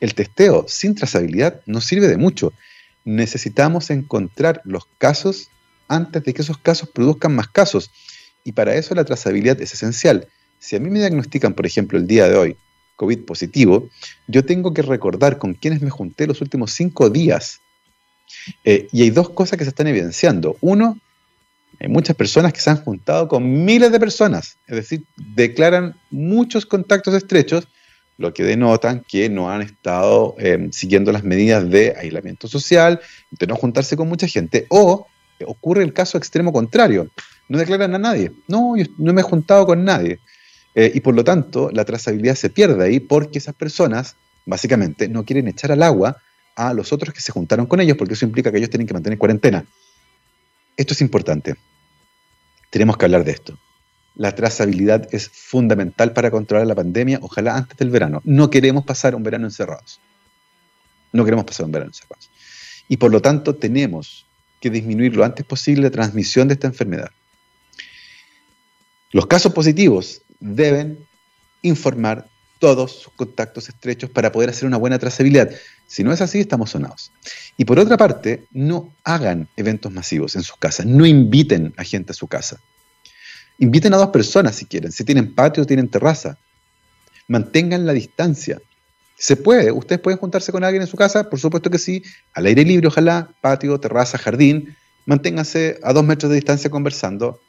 [0.00, 2.52] el testeo sin trazabilidad no sirve de mucho.
[3.04, 5.50] Necesitamos encontrar los casos
[5.86, 7.92] antes de que esos casos produzcan más casos.
[8.42, 10.26] Y para eso la trazabilidad es esencial.
[10.62, 12.56] Si a mí me diagnostican, por ejemplo, el día de hoy
[12.94, 13.88] COVID positivo,
[14.28, 17.60] yo tengo que recordar con quienes me junté los últimos cinco días.
[18.64, 20.56] Eh, y hay dos cosas que se están evidenciando.
[20.60, 21.00] Uno,
[21.80, 25.02] hay muchas personas que se han juntado con miles de personas, es decir,
[25.34, 27.66] declaran muchos contactos estrechos,
[28.16, 33.00] lo que denotan que no han estado eh, siguiendo las medidas de aislamiento social,
[33.32, 35.08] de no juntarse con mucha gente, o
[35.44, 37.08] ocurre el caso extremo contrario,
[37.48, 40.20] no declaran a nadie, no, yo no me he juntado con nadie.
[40.74, 45.24] Eh, y por lo tanto, la trazabilidad se pierde ahí porque esas personas, básicamente, no
[45.24, 46.16] quieren echar al agua
[46.56, 48.94] a los otros que se juntaron con ellos, porque eso implica que ellos tienen que
[48.94, 49.64] mantener cuarentena.
[50.76, 51.56] Esto es importante.
[52.70, 53.58] Tenemos que hablar de esto.
[54.14, 58.20] La trazabilidad es fundamental para controlar la pandemia, ojalá antes del verano.
[58.24, 60.00] No queremos pasar un verano encerrados.
[61.12, 62.30] No queremos pasar un verano encerrados.
[62.88, 64.26] Y por lo tanto tenemos
[64.60, 67.10] que disminuir lo antes posible la transmisión de esta enfermedad.
[69.10, 70.98] Los casos positivos deben
[71.62, 72.26] informar
[72.58, 75.50] todos sus contactos estrechos para poder hacer una buena trazabilidad.
[75.86, 77.10] Si no es así, estamos sonados.
[77.56, 82.12] Y por otra parte, no hagan eventos masivos en sus casas, no inviten a gente
[82.12, 82.60] a su casa.
[83.58, 86.38] Inviten a dos personas si quieren, si tienen patio o tienen terraza.
[87.28, 88.60] mantengan la distancia.
[89.16, 92.02] Se puede, ustedes pueden juntarse con alguien en su casa, por supuesto que sí,
[92.34, 94.76] al aire libre, ojalá, patio, terraza, jardín,
[95.06, 97.40] manténganse a dos metros de distancia conversando,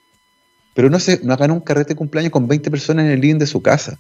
[0.74, 3.40] pero no, se, no hagan un carrete de cumpleaños con 20 personas en el living
[3.40, 4.00] de su casa.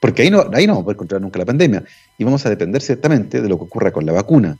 [0.00, 1.84] Porque ahí no, ahí no vamos a poder controlar nunca la pandemia.
[2.18, 4.58] Y vamos a depender ciertamente de lo que ocurra con la vacuna.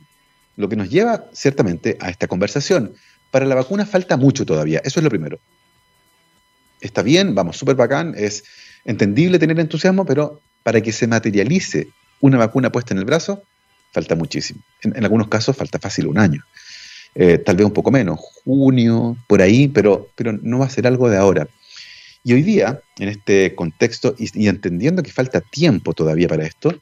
[0.57, 2.95] Lo que nos lleva ciertamente a esta conversación.
[3.31, 5.41] Para la vacuna falta mucho todavía, eso es lo primero.
[6.81, 8.45] Está bien, vamos, súper bacán, es
[8.85, 11.89] entendible tener entusiasmo, pero para que se materialice
[12.21, 13.43] una vacuna puesta en el brazo,
[13.93, 14.61] falta muchísimo.
[14.83, 16.43] En, algunos casos falta fácil un año.
[17.15, 20.87] Eh, tal vez un poco menos, junio, por ahí, pero, pero no va a ser
[20.87, 21.49] algo de ahora.
[22.25, 26.75] Y hoy día, en este contexto y, entendiendo que falta tiempo todavía para esto,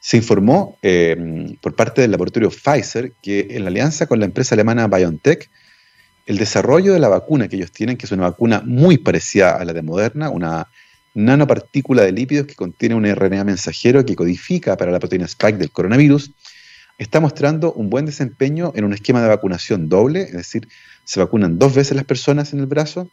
[0.00, 4.54] se informó eh, por parte del laboratorio Pfizer que en la alianza con la empresa
[4.54, 5.48] alemana BioNTech,
[6.26, 9.64] el desarrollo de la vacuna que ellos tienen, que es una vacuna muy parecida a
[9.64, 10.68] la de Moderna, una
[11.14, 15.70] nanopartícula de lípidos que contiene un RNA mensajero que codifica para la proteína spike del
[15.70, 16.32] coronavirus,
[16.98, 20.68] está mostrando un buen desempeño en un esquema de vacunación doble, es decir,
[21.04, 23.08] se vacunan dos veces las personas en el brazo,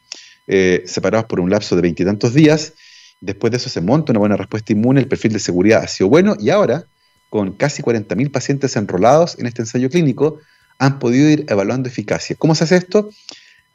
[0.48, 2.74] eh, separados por un lapso de veintitantos días.
[3.20, 6.10] Después de eso se monta una buena respuesta inmune, el perfil de seguridad ha sido
[6.10, 6.86] bueno y ahora,
[7.30, 10.40] con casi 40.000 pacientes enrolados en este ensayo clínico,
[10.80, 12.36] han podido ir evaluando eficacia.
[12.38, 13.10] ¿Cómo se hace esto?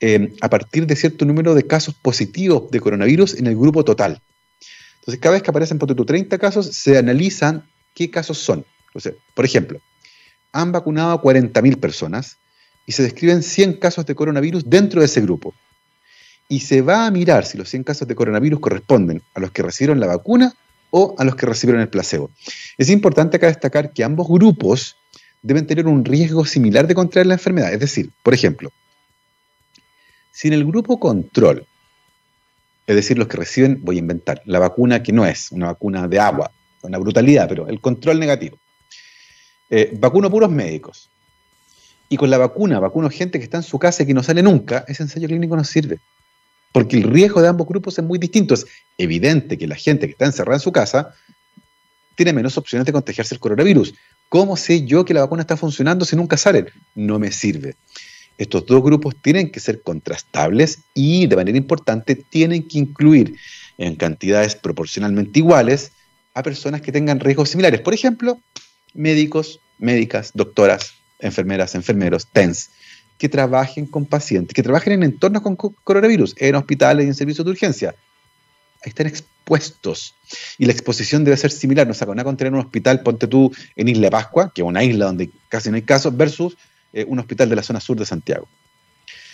[0.00, 4.20] Eh, a partir de cierto número de casos positivos de coronavirus en el grupo total.
[5.00, 7.64] Entonces, cada vez que aparecen por 30 casos, se analizan
[7.94, 8.64] qué casos son.
[9.34, 9.80] por ejemplo,
[10.60, 12.38] han vacunado a 40.000 personas
[12.86, 15.54] y se describen 100 casos de coronavirus dentro de ese grupo.
[16.48, 19.62] Y se va a mirar si los 100 casos de coronavirus corresponden a los que
[19.62, 20.54] recibieron la vacuna
[20.90, 22.30] o a los que recibieron el placebo.
[22.78, 24.96] Es importante acá destacar que ambos grupos
[25.42, 27.72] deben tener un riesgo similar de contraer la enfermedad.
[27.72, 28.70] Es decir, por ejemplo,
[30.30, 31.66] si en el grupo control,
[32.86, 36.06] es decir, los que reciben, voy a inventar, la vacuna que no es una vacuna
[36.06, 36.50] de agua,
[36.82, 38.58] una brutalidad, pero el control negativo,
[39.70, 41.10] eh, vacuno puros médicos,
[42.08, 44.42] y con la vacuna vacuno gente que está en su casa y que no sale
[44.42, 45.98] nunca, ese ensayo clínico no sirve.
[46.72, 48.54] Porque el riesgo de ambos grupos es muy distinto.
[48.54, 48.66] Es
[48.98, 51.14] evidente que la gente que está encerrada en su casa
[52.14, 53.94] tiene menos opciones de contagiarse el coronavirus.
[54.28, 56.66] ¿Cómo sé yo que la vacuna está funcionando si nunca sale?
[56.94, 57.76] No me sirve.
[58.38, 63.36] Estos dos grupos tienen que ser contrastables y, de manera importante, tienen que incluir
[63.78, 65.92] en cantidades proporcionalmente iguales
[66.34, 67.80] a personas que tengan riesgos similares.
[67.80, 68.38] Por ejemplo,
[68.96, 72.70] médicos, médicas, doctoras, enfermeras, enfermeros, TENS,
[73.18, 77.44] que trabajen con pacientes, que trabajen en entornos con coronavirus, en hospitales y en servicios
[77.44, 77.94] de urgencia.
[78.82, 80.14] Están expuestos.
[80.58, 81.86] Y la exposición debe ser similar.
[81.86, 85.06] No se con tener un hospital, ponte tú, en Isla Pascua, que es una isla
[85.06, 86.56] donde casi no hay casos, versus
[86.92, 88.46] eh, un hospital de la zona sur de Santiago.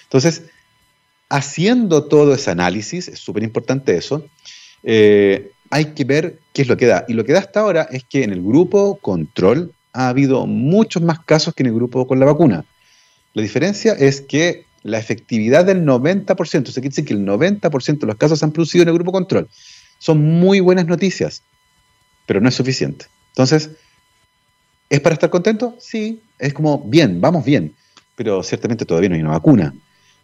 [0.04, 0.42] Entonces,
[1.28, 4.26] haciendo todo ese análisis, es súper importante eso,
[4.82, 7.06] eh, hay que ver qué es lo que da.
[7.08, 11.02] Y lo que da hasta ahora es que en el grupo control ha habido muchos
[11.02, 12.66] más casos que en el grupo con la vacuna.
[13.32, 18.06] La diferencia es que la efectividad del 90%, o sea, decir que el 90% de
[18.06, 19.48] los casos se han producido en el grupo control.
[19.98, 21.42] Son muy buenas noticias,
[22.26, 23.06] pero no es suficiente.
[23.28, 23.70] Entonces,
[24.90, 25.74] ¿es para estar contento?
[25.80, 27.74] Sí, es como, bien, vamos bien,
[28.14, 29.74] pero ciertamente todavía no hay una vacuna.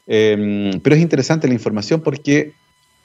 [0.07, 2.53] Em, pero es interesante la información porque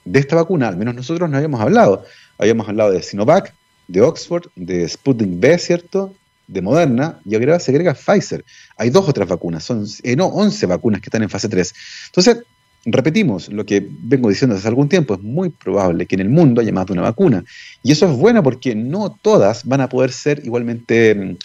[0.04, 2.04] de esta vacuna, al menos nosotros no habíamos hablado.
[2.38, 3.54] Habíamos hablado de Sinovac,
[3.88, 6.14] de Oxford, de Sputnik B, ¿cierto?
[6.46, 8.44] De Moderna, y ahora se agrega Pfizer.
[8.76, 11.74] Hay dos otras vacunas, son eh, no, 11 vacunas que están en fase 3.
[12.06, 12.38] Entonces,
[12.84, 16.60] repetimos lo que vengo diciendo hace algún tiempo, es muy probable que en el mundo
[16.60, 17.44] haya más de una vacuna.
[17.82, 21.36] Y eso es bueno porque no todas van a poder ser igualmente mm,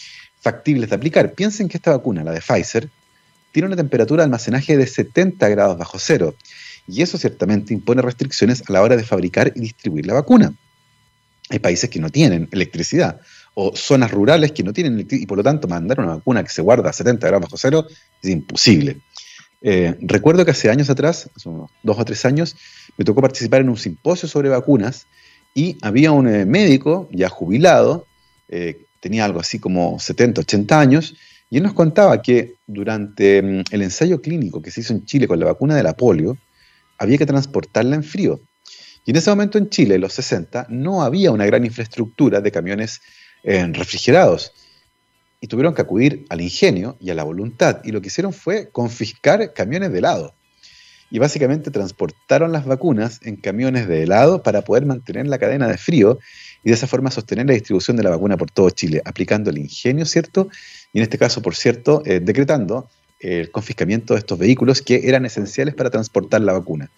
[0.41, 1.33] factibles de aplicar.
[1.33, 2.89] Piensen que esta vacuna, la de Pfizer,
[3.51, 6.35] tiene una temperatura de almacenaje de 70 grados bajo cero.
[6.87, 10.53] Y eso ciertamente impone restricciones a la hora de fabricar y distribuir la vacuna.
[11.49, 13.19] Hay países que no tienen electricidad
[13.55, 16.49] o zonas rurales que no tienen electricidad y por lo tanto mandar una vacuna que
[16.49, 17.85] se guarda a 70 grados bajo cero
[18.21, 19.01] es imposible.
[19.61, 22.55] Eh, recuerdo que hace años atrás, hace unos dos o tres años,
[22.97, 25.07] me tocó participar en un simposio sobre vacunas
[25.53, 28.05] y había un eh, médico ya jubilado
[28.49, 31.15] eh, tenía algo así como 70, 80 años,
[31.49, 35.27] y él nos contaba que durante mm, el ensayo clínico que se hizo en Chile
[35.27, 36.37] con la vacuna de la polio,
[36.97, 38.41] había que transportarla en frío.
[39.05, 42.51] Y en ese momento en Chile, en los 60, no había una gran infraestructura de
[42.51, 43.01] camiones
[43.43, 44.53] eh, refrigerados.
[45.41, 47.81] Y tuvieron que acudir al ingenio y a la voluntad.
[47.83, 50.33] Y lo que hicieron fue confiscar camiones de helado.
[51.09, 55.77] Y básicamente transportaron las vacunas en camiones de helado para poder mantener la cadena de
[55.77, 56.19] frío
[56.63, 59.57] y de esa forma sostener la distribución de la vacuna por todo Chile, aplicando el
[59.57, 60.49] ingenio, ¿cierto?
[60.93, 65.25] Y en este caso, por cierto, eh, decretando el confiscamiento de estos vehículos que eran
[65.25, 66.89] esenciales para transportar la vacuna.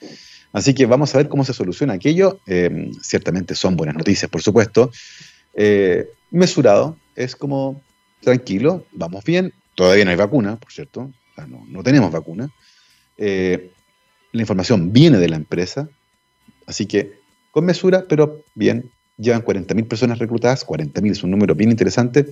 [0.53, 2.39] Así que vamos a ver cómo se soluciona aquello.
[2.45, 4.91] Eh, ciertamente son buenas noticias, por supuesto.
[5.53, 7.81] Eh, mesurado, es como
[8.21, 9.53] tranquilo, vamos bien.
[9.75, 11.11] Todavía no hay vacuna, por cierto.
[11.47, 12.49] no, tenemos vacuna.
[13.17, 13.71] Eh,
[14.31, 15.89] la información viene de la empresa.
[16.65, 17.19] Así que
[17.51, 18.91] con mesura, pero bien.
[19.17, 20.65] Llevan 40.000 personas reclutadas.
[20.65, 22.25] 40.000 es un número bien interesante.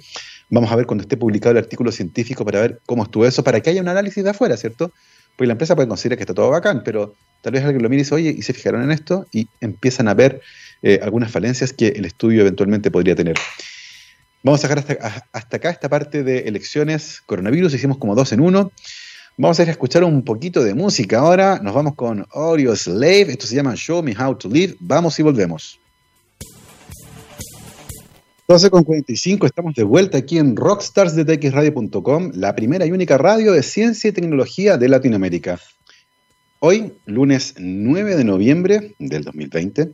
[0.50, 3.62] Vamos a ver cuando esté publicado el artículo científico para ver cómo estuvo eso, para
[3.62, 4.92] que haya un análisis de afuera, ¿cierto?
[5.40, 8.02] Porque la empresa puede considerar que está todo bacán, pero tal vez alguien lo mire
[8.02, 10.42] y dice, oye, y se fijaron en esto y empiezan a ver
[10.82, 13.36] eh, algunas falencias que el estudio eventualmente podría tener.
[14.44, 18.42] Vamos a dejar hasta, hasta, acá esta parte de elecciones coronavirus, hicimos como dos en
[18.42, 18.74] uno.
[19.38, 21.62] Vamos a ir a escuchar un poquito de música ahora.
[21.64, 23.32] Nos vamos con Audio Slave.
[23.32, 24.76] Esto se llama Show Me How to Live.
[24.82, 25.80] Vamos y volvemos.
[28.50, 33.62] 12 con 45, estamos de vuelta aquí en rockstarsdetxradio.com, la primera y única radio de
[33.62, 35.60] ciencia y tecnología de Latinoamérica.
[36.58, 39.92] Hoy, lunes 9 de noviembre del 2020,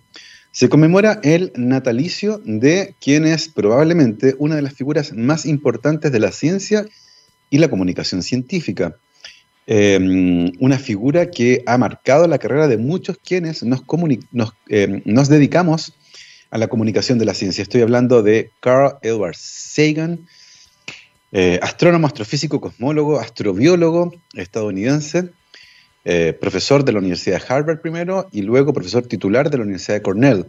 [0.54, 6.20] se conmemora el natalicio de quien es probablemente una de las figuras más importantes de
[6.22, 6.86] la ciencia
[7.50, 8.96] y la comunicación científica.
[9.68, 13.84] Em, una figura que ha marcado la carrera de muchos quienes nos,
[14.32, 15.94] nos, em, nos dedicamos
[16.56, 17.64] a la comunicación de la ciencia.
[17.64, 20.26] Estoy hablando de Carl Edward Sagan,
[21.34, 25.32] eh, astrónomo, astrofísico, cosmólogo, astrobiólogo estadounidense,
[26.06, 29.96] eh, profesor de la Universidad de Harvard primero y luego profesor titular de la Universidad
[29.96, 30.46] de Cornell,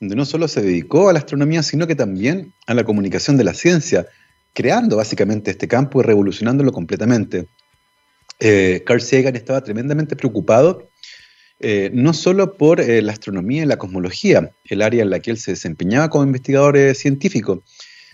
[0.00, 3.44] donde no solo se dedicó a la astronomía, sino que también a la comunicación de
[3.44, 4.06] la ciencia,
[4.54, 7.46] creando básicamente este campo y revolucionándolo completamente.
[8.40, 10.88] Eh, Carl Sagan estaba tremendamente preocupado
[11.64, 15.30] eh, no solo por eh, la astronomía y la cosmología, el área en la que
[15.30, 17.62] él se desempeñaba como investigador eh, científico,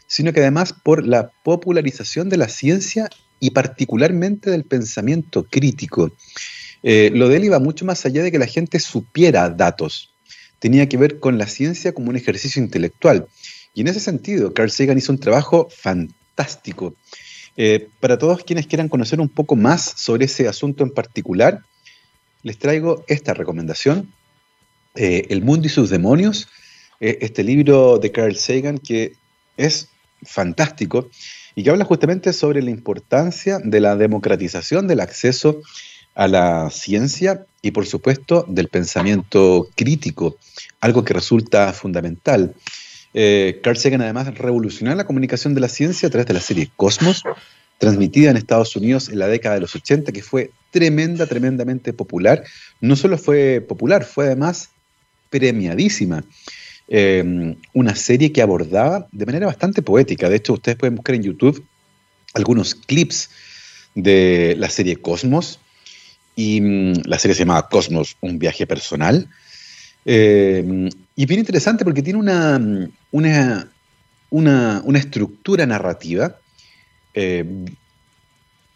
[0.06, 3.08] sino que además por la popularización de la ciencia
[3.40, 6.12] y particularmente del pensamiento crítico.
[6.82, 10.12] lo de él iba mucho más allá de que la gente supiera datos,
[10.58, 13.28] tenía que ver con la ciencia como un ejercicio intelectual.
[13.74, 16.94] Y en ese sentido, Carl Sagan hizo un trabajo fantástico.
[18.00, 21.62] para todos quienes quieran conocer un poco más sobre ese asunto en particular,
[22.42, 24.12] les traigo esta recomendación,
[24.94, 26.48] eh, El mundo y sus demonios,
[27.00, 29.14] eh, este libro de Carl Sagan que
[29.56, 29.88] es
[30.22, 31.08] fantástico
[31.54, 35.60] y que habla justamente sobre la importancia de la democratización del acceso
[36.14, 40.36] a la ciencia y por supuesto del pensamiento crítico,
[40.80, 42.54] algo que resulta fundamental.
[43.14, 46.70] Eh, Carl Sagan además revolucionó la comunicación de la ciencia a través de la serie
[46.76, 47.22] Cosmos,
[47.78, 52.44] transmitida en Estados Unidos en la década de los 80, que fue tremenda, tremendamente popular.
[52.80, 54.70] No solo fue popular, fue además
[55.30, 56.24] premiadísima.
[56.88, 60.28] Eh, una serie que abordaba de manera bastante poética.
[60.28, 61.64] De hecho, ustedes pueden buscar en YouTube
[62.34, 63.30] algunos clips
[63.94, 65.60] de la serie Cosmos.
[66.34, 69.28] Y mm, la serie se llamaba Cosmos, un viaje personal.
[70.04, 73.70] Eh, y bien interesante porque tiene una, una,
[74.30, 76.38] una estructura narrativa
[77.14, 77.44] eh,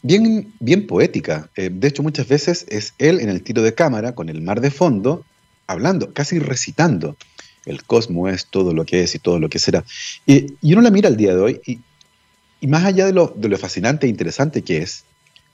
[0.02, 1.50] bien, bien poética.
[1.56, 4.60] Eh, de hecho, muchas veces es él en el tiro de cámara, con el mar
[4.60, 5.24] de fondo,
[5.66, 7.16] hablando, casi recitando.
[7.64, 9.84] El cosmos es todo lo que es y todo lo que será.
[10.26, 14.10] Y, uno la mira al día de hoy y, más allá de lo, fascinante e
[14.10, 15.04] interesante que es,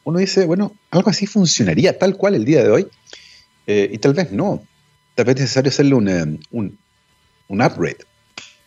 [0.05, 2.87] uno dice, bueno, algo así funcionaría tal cual el día de hoy.
[3.67, 4.62] Eh, y tal vez no.
[5.14, 6.79] Tal vez es necesario hacerle un, un,
[7.49, 7.99] un upgrade.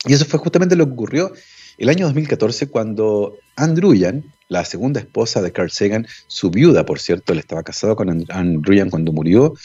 [0.05, 1.33] Y eso fue justamente lo que ocurrió
[1.81, 7.33] el año 2014 cuando Andruyan, la segunda esposa de Carl Sagan, su viuda, por cierto,
[7.33, 9.55] él estaba casado con Andruyan cuando murió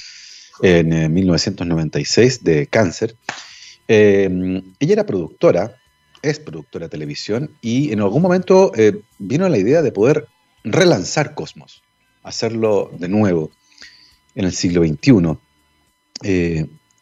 [0.62, 3.16] en 1996 eh, de cáncer.
[3.86, 4.30] Eh,
[4.80, 5.76] ella era productora,
[6.22, 10.26] es productora de televisión, y en algún momento eh, vino la idea de poder
[10.64, 11.82] relanzar Cosmos,
[12.22, 13.50] hacerlo de nuevo
[14.34, 15.38] en el siglo XXI.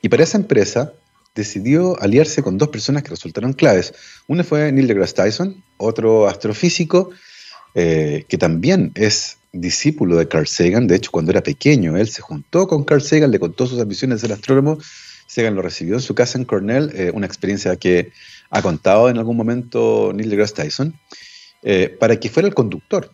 [0.03, 0.95] y para esa empresa,
[1.35, 3.93] decidió aliarse con dos personas que resultaron claves.
[4.27, 7.11] Uno fue Neil deGrasse Tyson, otro astrofísico
[7.75, 10.87] eh, que también es discípulo de Carl Sagan.
[10.87, 14.21] De hecho, cuando era pequeño, él se juntó con Carl Sagan, le contó sus ambiciones
[14.21, 14.79] de ser astrónomo.
[15.27, 18.13] Sagan lo recibió en su casa en Cornell, eh, una experiencia que
[18.51, 20.95] ha contado en algún momento Neil deGrasse Tyson,
[21.63, 23.11] eh, para que fuera el conductor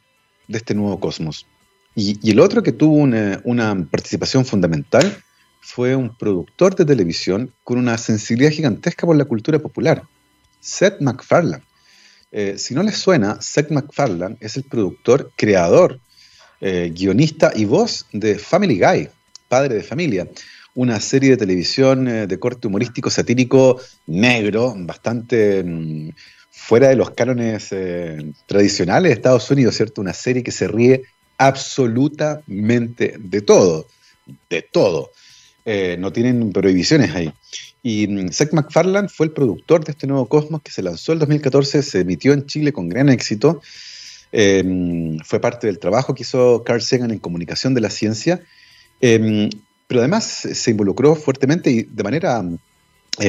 [0.48, 1.46] de este nuevo cosmos.
[1.94, 5.22] Y, el otro que tuvo una, una participación fundamental
[5.60, 10.02] fue un productor de televisión con una sensibilidad gigantesca por la cultura popular,
[10.60, 11.62] Seth MacFarlane.
[12.32, 16.00] Eh, si no les suena, Seth MacFarlane es el productor, creador,
[16.60, 19.08] eh, guionista y voz de Family Guy,
[19.48, 20.28] Padre de Familia,
[20.74, 26.10] una serie de televisión eh, de corte humorístico satírico negro, bastante mm,
[26.50, 27.70] fuera de los cánones
[28.46, 30.00] tradicionales de Estados Unidos, ¿cierto?
[30.00, 31.02] Una serie que se ríe
[31.38, 33.86] absolutamente de todo,
[34.48, 35.10] de todo.
[35.64, 37.32] Eh, no tienen prohibiciones ahí.
[37.82, 41.18] Y mm, Seth MacFarlane fue el productor de este nuevo Cosmos que se lanzó en
[41.18, 43.60] 2014, se emitió en Chile con gran éxito.
[44.32, 48.40] Eh, fue parte del trabajo que hizo Carl Sagan en comunicación de la ciencia,
[49.00, 49.50] eh,
[49.86, 52.42] pero además se involucró fuertemente y de manera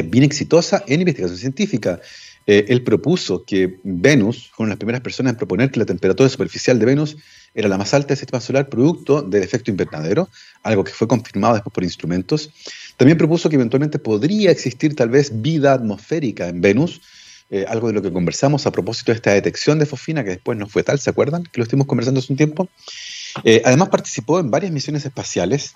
[0.05, 1.99] bien exitosa en investigación científica.
[2.45, 6.27] Él propuso que Venus, fue una de las primeras personas en proponer que la temperatura
[6.27, 7.17] superficial de Venus
[7.53, 10.29] era la más alta del sistema solar producto del efecto invernadero,
[10.63, 12.49] algo que fue confirmado después por instrumentos.
[12.97, 17.01] También propuso que eventualmente podría existir tal vez vida atmosférica en Venus,
[17.49, 20.57] eh, algo de lo que conversamos a propósito de esta detección de fosfina, que después
[20.57, 21.43] no fue tal, ¿se acuerdan?
[21.43, 22.69] Que lo estuvimos conversando hace un tiempo.
[23.43, 25.73] Eh, además participó en varias misiones espaciales,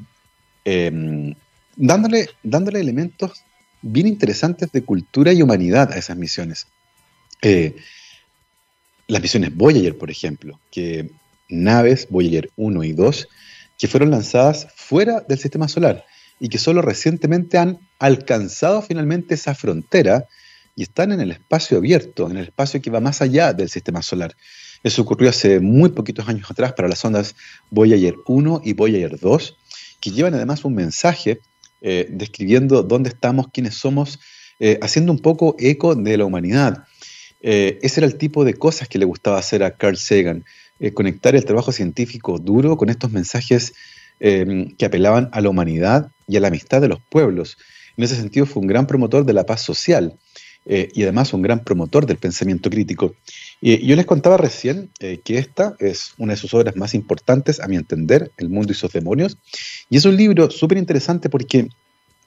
[1.75, 3.43] dándole, dándole elementos
[3.81, 6.67] bien interesantes de cultura y humanidad a esas misiones.
[7.41, 7.75] Eh,
[9.07, 11.11] las misiones Voyager, por ejemplo, que
[11.49, 13.27] naves Voyager 1 y 2
[13.77, 16.05] que fueron lanzadas fuera del sistema solar
[16.39, 20.25] y que solo recientemente han alcanzado finalmente esa frontera
[20.75, 24.01] y están en el espacio abierto, en el espacio que va más allá del sistema
[24.01, 24.35] solar.
[24.83, 27.35] Eso ocurrió hace muy poquitos años atrás para las ondas
[27.69, 29.57] Voyager 1 y Voyager 2,
[30.01, 31.39] que llevan además un mensaje
[31.81, 34.19] eh, describiendo dónde estamos, quiénes somos,
[34.59, 36.85] eh, haciendo un poco eco de la humanidad.
[37.41, 40.45] Eh, ese era el tipo de cosas que le gustaba hacer a Carl Sagan.
[40.93, 43.73] Conectar el trabajo científico duro con estos mensajes
[44.19, 47.57] em, que apelaban a la humanidad y a la amistad de los pueblos.
[47.95, 50.17] En ese sentido fue un gran promotor de la paz social
[50.65, 53.15] y además un gran promotor del pensamiento crítico.
[53.61, 57.59] Y yo les contaba recién eh, que esta es una de sus obras más importantes,
[57.59, 59.37] a mi entender, El mundo y sus demonios.
[59.89, 61.67] Y es un libro súper interesante porque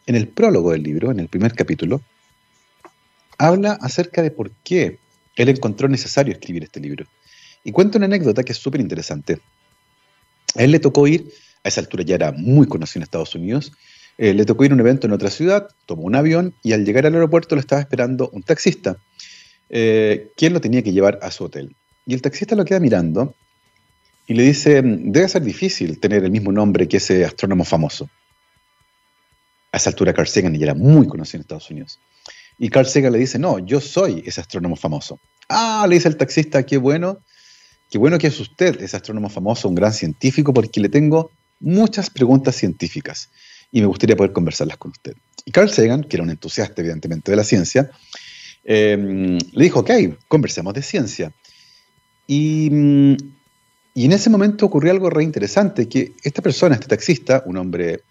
[0.07, 2.01] en el prólogo del libro, en el primer capítulo,
[3.37, 4.99] habla acerca de por qué
[5.37, 7.07] él encontró necesario escribir este libro.
[7.63, 9.41] Y cuenta una anécdota que es súper interesante.
[10.57, 11.31] A él le tocó ir,
[11.63, 13.73] a esa altura ya era muy conocido en Estados Unidos,
[14.17, 16.85] eh, le tocó ir a un evento en otra ciudad, tomó un avión y al
[16.85, 18.97] llegar al aeropuerto lo estaba esperando un taxista,
[19.71, 21.75] eh, quien lo tenía que llevar a su hotel.
[22.07, 23.35] Y el taxista lo queda mirando
[24.27, 28.09] y le dice, debe ser difícil tener el mismo nombre que ese astrónomo famoso.
[29.73, 31.99] A esa altura Carl Sagan ya era muy conocido en Estados Unidos.
[32.59, 35.21] Y Carl Sagan le dice, no, yo soy ese astrónomo famoso.
[35.49, 37.21] Ah, le dice el taxista, qué bueno,
[37.91, 42.11] Qué bueno que es usted, ese astrónomo famoso, un gran científico, porque le tengo muchas
[42.11, 43.31] preguntas científicas
[43.73, 45.15] y me gustaría poder conversarlas con usted.
[45.47, 47.91] Y Carl Sagan, que era un entusiasta evidentemente de la ciencia,
[48.71, 49.91] em, le dijo, ok,
[50.29, 51.33] conversemos de ciencia.
[52.27, 52.69] Y,
[53.95, 58.03] y, en ese momento ocurrió algo re interesante, que esta persona, este taxista, un hombre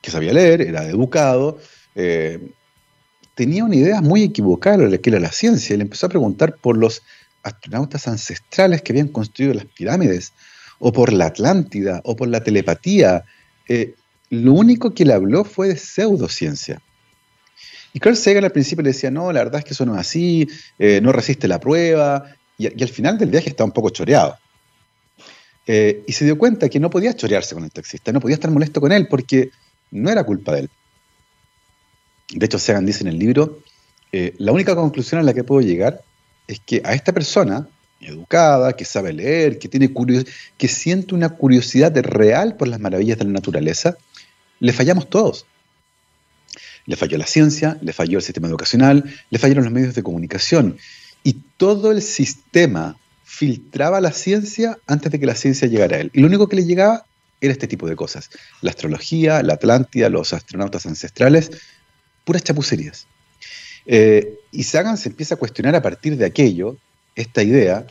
[0.00, 1.58] que sabía leer, era educado,
[1.96, 2.52] eh,
[3.34, 6.10] tenía una idea muy equivocada de lo que era la ciencia y le empezó a
[6.10, 7.02] preguntar por los
[7.42, 10.32] astronautas ancestrales que habían construido las pirámides,
[10.78, 13.24] o por la Atlántida, o por la telepatía.
[13.68, 13.96] Eh,
[14.30, 16.80] lo único que le habló fue de pseudociencia.
[17.92, 20.00] Y Carl Sagan al principio le decía, no, la verdad es que eso no es
[20.00, 22.24] así, eh, no resiste la prueba,
[22.56, 24.36] y, al final del viaje estaba un poco choreado.
[25.66, 28.50] Eh, y se dio cuenta que no podía chorearse con el taxista, no podía estar
[28.50, 29.50] molesto con él porque
[29.90, 30.70] no era culpa de él.
[32.30, 33.60] De hecho, Sagan dice en el libro,
[34.10, 36.02] la única conclusión a la que puedo llegar
[36.46, 37.68] es que a esta persona,
[38.00, 39.92] educada, que sabe leer, que, tiene
[40.56, 43.96] que siente una curiosidad real por las maravillas de la naturaleza,
[44.60, 45.46] le fallamos todos.
[46.88, 50.78] Le falló la ciencia, le falló el sistema educacional, le fallaron los medios de comunicación.
[51.22, 56.10] Y todo el sistema filtraba la ciencia antes de que la ciencia llegara a él.
[56.14, 57.04] Y lo único que le llegaba
[57.42, 58.30] era este tipo de cosas.
[58.62, 61.50] La astrología, la Atlántida, los astronautas ancestrales,
[62.24, 63.06] puras chapucerías.
[63.84, 66.78] Eh, y Sagan se empieza a cuestionar a partir de aquello,
[67.14, 67.86] esta idea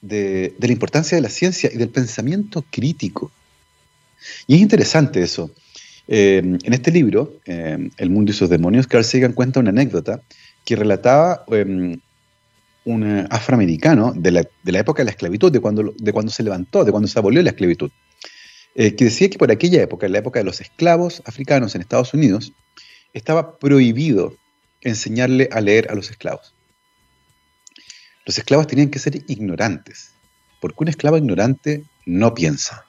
[0.00, 3.32] de, la importancia de la ciencia y del pensamiento crítico.
[4.46, 5.50] Y es interesante eso.
[6.08, 10.22] Eh, en este libro, eh, El mundo y sus demonios, Carl Sagan cuenta una anécdota
[10.64, 11.44] que relataba
[12.84, 16.90] un afroamericano de la, época de la esclavitud, de cuando, de cuando se levantó, de
[16.90, 17.90] cuando se abolió la esclavitud,
[18.74, 22.14] que decía que por aquella época, en la época de los esclavos africanos en Estados
[22.14, 22.52] Unidos,
[23.12, 24.36] estaba prohibido
[24.80, 26.54] enseñarle a leer a los esclavos.
[28.24, 30.12] Los esclavos tenían que ser ignorantes,
[30.60, 32.86] porque un esclavo ignorante no piensa.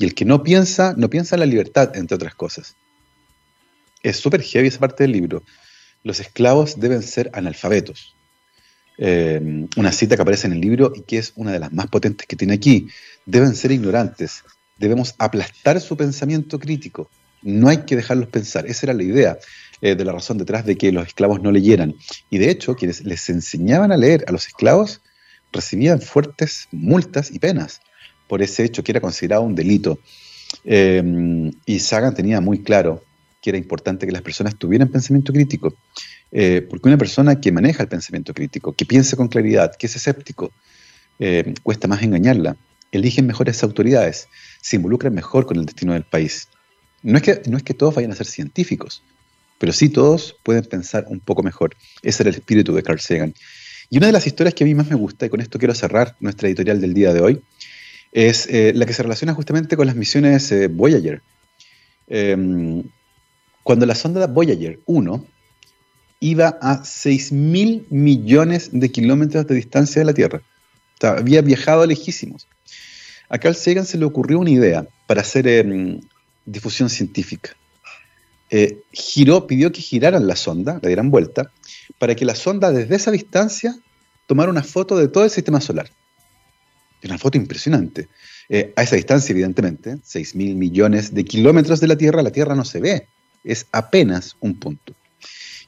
[0.00, 2.74] Y el que no piensa, no piensa en la libertad, entre otras cosas.
[4.02, 5.42] Es súper heavy esa parte del libro.
[6.04, 8.16] Los esclavos deben ser analfabetos.
[8.96, 11.88] Eh, una cita que aparece en el libro y que es una de las más
[11.88, 12.88] potentes que tiene aquí.
[13.26, 14.42] Deben ser ignorantes.
[14.78, 17.10] Debemos aplastar su pensamiento crítico.
[17.42, 18.64] No hay que dejarlos pensar.
[18.64, 19.38] Esa era la idea.
[19.82, 21.94] Eh, de la razón detrás de que los esclavos no leyeran.
[22.30, 25.02] Y de hecho, quienes les enseñaban a leer a los esclavos
[25.52, 27.82] recibían fuertes multas y penas
[28.30, 29.98] por ese hecho que era considerado un delito.
[30.64, 33.02] Eh, y Sagan tenía muy claro
[33.42, 35.74] que era importante que las personas tuvieran pensamiento crítico,
[36.30, 39.96] eh, porque una persona que maneja el pensamiento crítico, que piensa con claridad, que es
[39.96, 40.52] escéptico,
[41.18, 42.56] eh, cuesta más engañarla,
[42.92, 44.28] eligen mejores autoridades,
[44.60, 46.46] se involucran mejor con el destino del país.
[47.02, 49.02] No es que, no es que todos vayan a ser científicos,
[49.58, 51.74] pero sí todos pueden pensar un poco mejor.
[52.02, 53.34] Ese era el espíritu de Carl Sagan.
[53.88, 55.74] Y una de las historias que a mí más me gusta, y con esto quiero
[55.74, 57.42] cerrar nuestra editorial del día de hoy,
[58.12, 61.22] es eh, la que se relaciona justamente con las misiones Voyager.
[62.08, 62.82] Em,
[63.62, 65.26] cuando la sonda Voyager 1
[66.20, 70.42] iba a 6 mil millones de kilómetros de distancia de la Tierra,
[71.00, 72.46] había viajado lejísimos.
[73.28, 76.00] A Carl Sagan se le ocurrió una idea para hacer em,
[76.44, 77.56] difusión científica.
[78.50, 81.52] Eh, giró, pidió que giraran la sonda, la dieran vuelta,
[81.98, 83.76] para que la sonda desde esa distancia
[84.26, 85.90] tomara una foto de todo el sistema solar.
[87.04, 88.08] Una foto impresionante.
[88.48, 92.54] Eh, a esa distancia, evidentemente, 6 mil millones de kilómetros de la Tierra, la Tierra
[92.54, 93.06] no se ve,
[93.44, 94.94] es apenas un punto.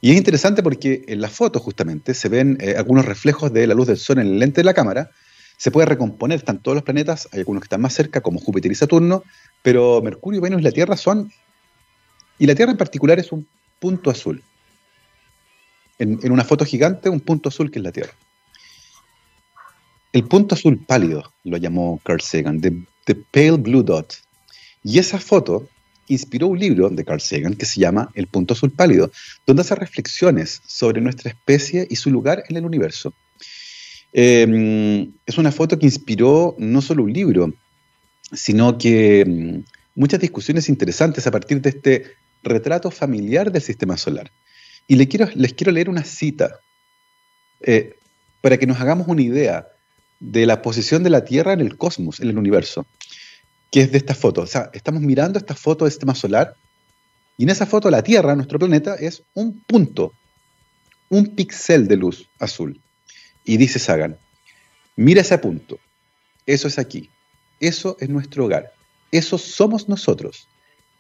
[0.01, 3.75] Y es interesante porque en la foto justamente se ven eh, algunos reflejos de la
[3.75, 5.11] luz del Sol en el lente de la cámara.
[5.57, 8.73] Se puede recomponer, están todos los planetas, hay algunos que están más cerca, como Júpiter
[8.73, 9.23] y Saturno,
[9.63, 11.31] pero Mercurio, Venus y la Tierra son,
[12.39, 13.47] y la Tierra en particular es un
[13.79, 14.43] punto azul.
[16.01, 18.13] En, una foto gigante, un punto azul que es la Tierra.
[20.13, 24.15] El punto azul pálido lo llamó Carl Sagan, the Pale Blue Dot.
[24.85, 25.69] Y esa foto
[26.09, 29.11] inspiró un libro de Carl Sagan que se llama El punto azul pálido,
[29.47, 33.15] donde hace reflexiones sobre nuestra especie y su lugar en el universo.
[34.13, 37.55] Em, es una foto que inspiró no solo un libro,
[38.33, 42.05] sino que em, muchas discusiones interesantes a partir de este
[42.43, 44.31] retrato familiar del sistema solar.
[44.87, 46.59] Y les quiero, les quiero leer una cita
[47.61, 47.97] eh,
[48.43, 49.69] para que nos hagamos una idea
[50.23, 52.87] de la posición de la Tierra en el cosmos, en el universo
[53.73, 54.43] que es de esta foto.
[54.43, 56.55] O sea, estamos mirando esta foto del sistema solar
[57.37, 60.13] y en esa foto la Tierra, nuestro planeta, es un punto,
[61.09, 62.81] un píxel de luz azul.
[63.45, 64.17] Y dice Sagan,
[64.95, 65.81] mira ese punto,
[66.47, 67.11] eso es aquí,
[67.59, 68.73] eso es nuestro hogar,
[69.11, 70.47] eso somos nosotros.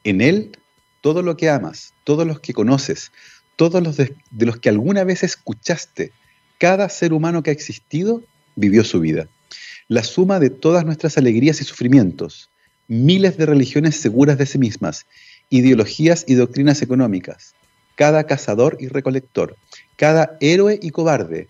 [0.02, 0.58] En él,
[1.00, 3.12] todo lo que amas, todos los que conoces,
[3.54, 6.10] todos los de, de los que alguna vez escuchaste,
[6.58, 8.22] cada ser humano que ha existido,
[8.57, 9.28] vivió su vida.
[9.88, 12.50] La suma de todas nuestras alegrías y sufrimientos,
[12.88, 15.07] miles de religiones seguras de sí mismas,
[15.50, 17.55] ideologías y doctrinas económicas,
[17.96, 19.57] cada cazador y recolector,
[19.96, 21.48] cada héroe y cobarde,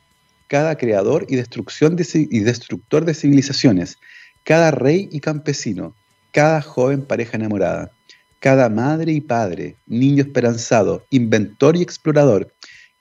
[0.48, 3.98] cada creador y, destrucción y destructor de civilizaciones,
[4.44, 5.94] cada rey y campesino,
[6.32, 7.92] cada joven pareja enamorada,
[8.40, 12.52] cada madre y padre, niño esperanzado, inventor y explorador,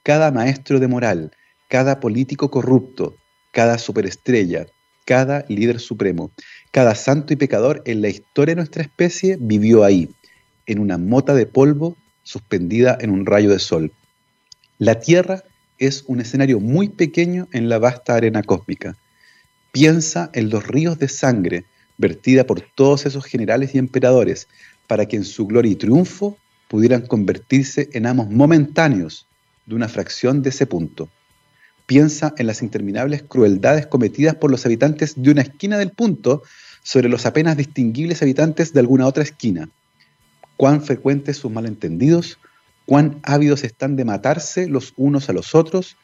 [0.04, 1.32] cada maestro de moral,
[1.68, 3.16] cada político corrupto,
[3.52, 4.68] cada superestrella,
[5.06, 6.32] cada líder supremo,
[6.72, 10.10] cada santo y pecador en la historia de nuestra especie vivió ahí,
[10.66, 13.92] en una mota de polvo suspendida en un rayo de sol.
[14.78, 15.44] La Tierra
[15.78, 18.96] es un escenario muy pequeño en la vasta arena cósmica.
[19.72, 21.66] Piensa en los ríos de sangre
[21.98, 24.48] vertida por todos esos generales y emperadores
[24.88, 26.38] para que en su gloria y triunfo
[26.68, 29.28] pudieran convertirse en amos momentáneos
[29.66, 31.10] de una fracción de ese punto.
[31.86, 36.44] Piensa en las interminables crueldades cometidas por los habitantes de una esquina del punto
[36.84, 39.70] sobre los apenas distinguibles habitantes de alguna otra esquina.
[40.58, 42.40] Cuán frecuentes sus malentendidos,
[42.86, 45.98] cuán ávidos están de matarse los unos a los otros,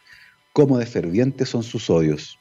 [0.54, 2.40] cómo de fervientes son sus odios.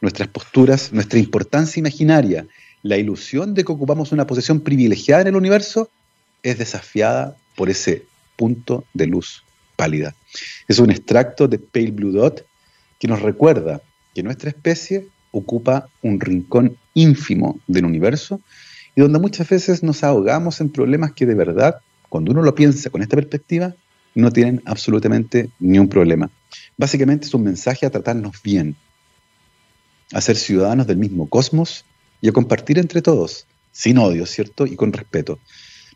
[0.00, 2.46] Nuestras posturas, nuestra importancia imaginaria,
[2.82, 5.90] la ilusión de que ocupamos una posición privilegiada en el universo,
[6.42, 8.04] es desafiada por ese
[8.36, 9.42] punto de luz
[9.76, 10.14] pálida.
[10.68, 12.46] Es un extracto de Pale Blue Dot
[12.98, 13.80] que nos recuerda
[14.14, 18.40] que nuestra especie ocupa un rincón ínfimo del universo
[18.96, 22.90] y donde muchas veces nos ahogamos en problemas que de verdad, cuando uno lo piensa
[22.90, 23.74] con esta perspectiva,
[24.14, 26.30] no tienen absolutamente ni un problema.
[26.76, 28.74] Básicamente es un mensaje a tratarnos bien,
[30.12, 31.84] a ser ciudadanos del mismo cosmos
[32.20, 34.66] y a compartir entre todos, sin odio, ¿cierto?
[34.66, 35.38] Y con respeto.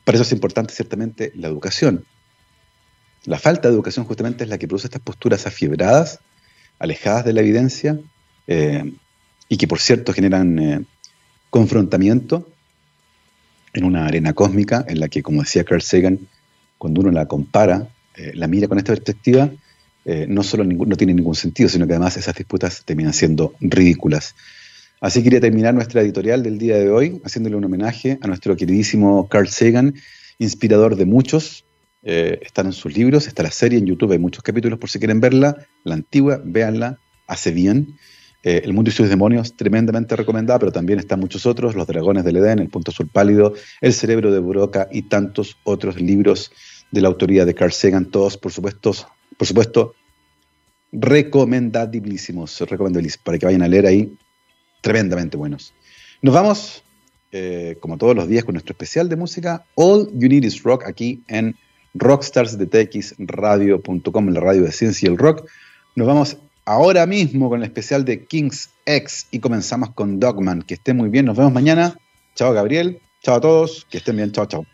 [0.04, 2.04] Para eso es importante ciertamente la educación.
[3.24, 6.20] La falta de educación justamente es la que produce estas posturas afiebradas,
[6.82, 7.98] alejadas de la evidencia,
[8.48, 8.92] eh,
[9.48, 10.84] y que por cierto generan eh,
[11.48, 12.48] confrontamiento
[13.72, 16.18] en una arena cósmica en la que, como decía Carl Sagan,
[16.78, 19.50] cuando uno la compara, eh, la mira con esta perspectiva,
[20.04, 24.34] no solo no tiene ningún sentido, sino que además esas disputas terminan siendo ridículas.
[25.00, 29.28] Así quería terminar nuestra editorial del día de hoy haciéndole un homenaje a nuestro queridísimo
[29.28, 29.94] Carl Sagan,
[30.38, 31.64] inspirador de muchos.
[32.02, 35.20] Están en sus libros, está la serie en YouTube, hay muchos capítulos por si quieren
[35.20, 35.56] verla.
[35.84, 37.96] La antigua, véanla, hace bien.
[38.44, 42.24] Eh, el mundo y sus demonios, tremendamente recomendada, pero también están muchos otros, Los dragones
[42.24, 46.50] del Edén, El punto azul pálido, El cerebro de Buroka y tantos otros libros
[46.90, 48.92] de la autoría de Carl Sagan, todos por supuesto,
[49.36, 49.94] por supuesto
[50.90, 54.18] recomendabilísimos, recomendabilísimos, para que vayan a leer ahí,
[54.82, 55.72] tremendamente buenos.
[56.20, 56.84] Nos vamos,
[57.30, 60.84] eh, como todos los días, con nuestro especial de música, All You Need Is Rock,
[60.84, 61.56] aquí en
[61.94, 65.46] rockstarsdetxradio.com, en la radio de ciencia y el rock.
[65.94, 70.62] Nos vamos ahora mismo con el especial de Kings X y comenzamos con Dogman.
[70.62, 71.96] Que estén muy bien, nos vemos mañana.
[72.34, 74.64] Chao Gabriel, chao a todos, que estén bien, chao, chao.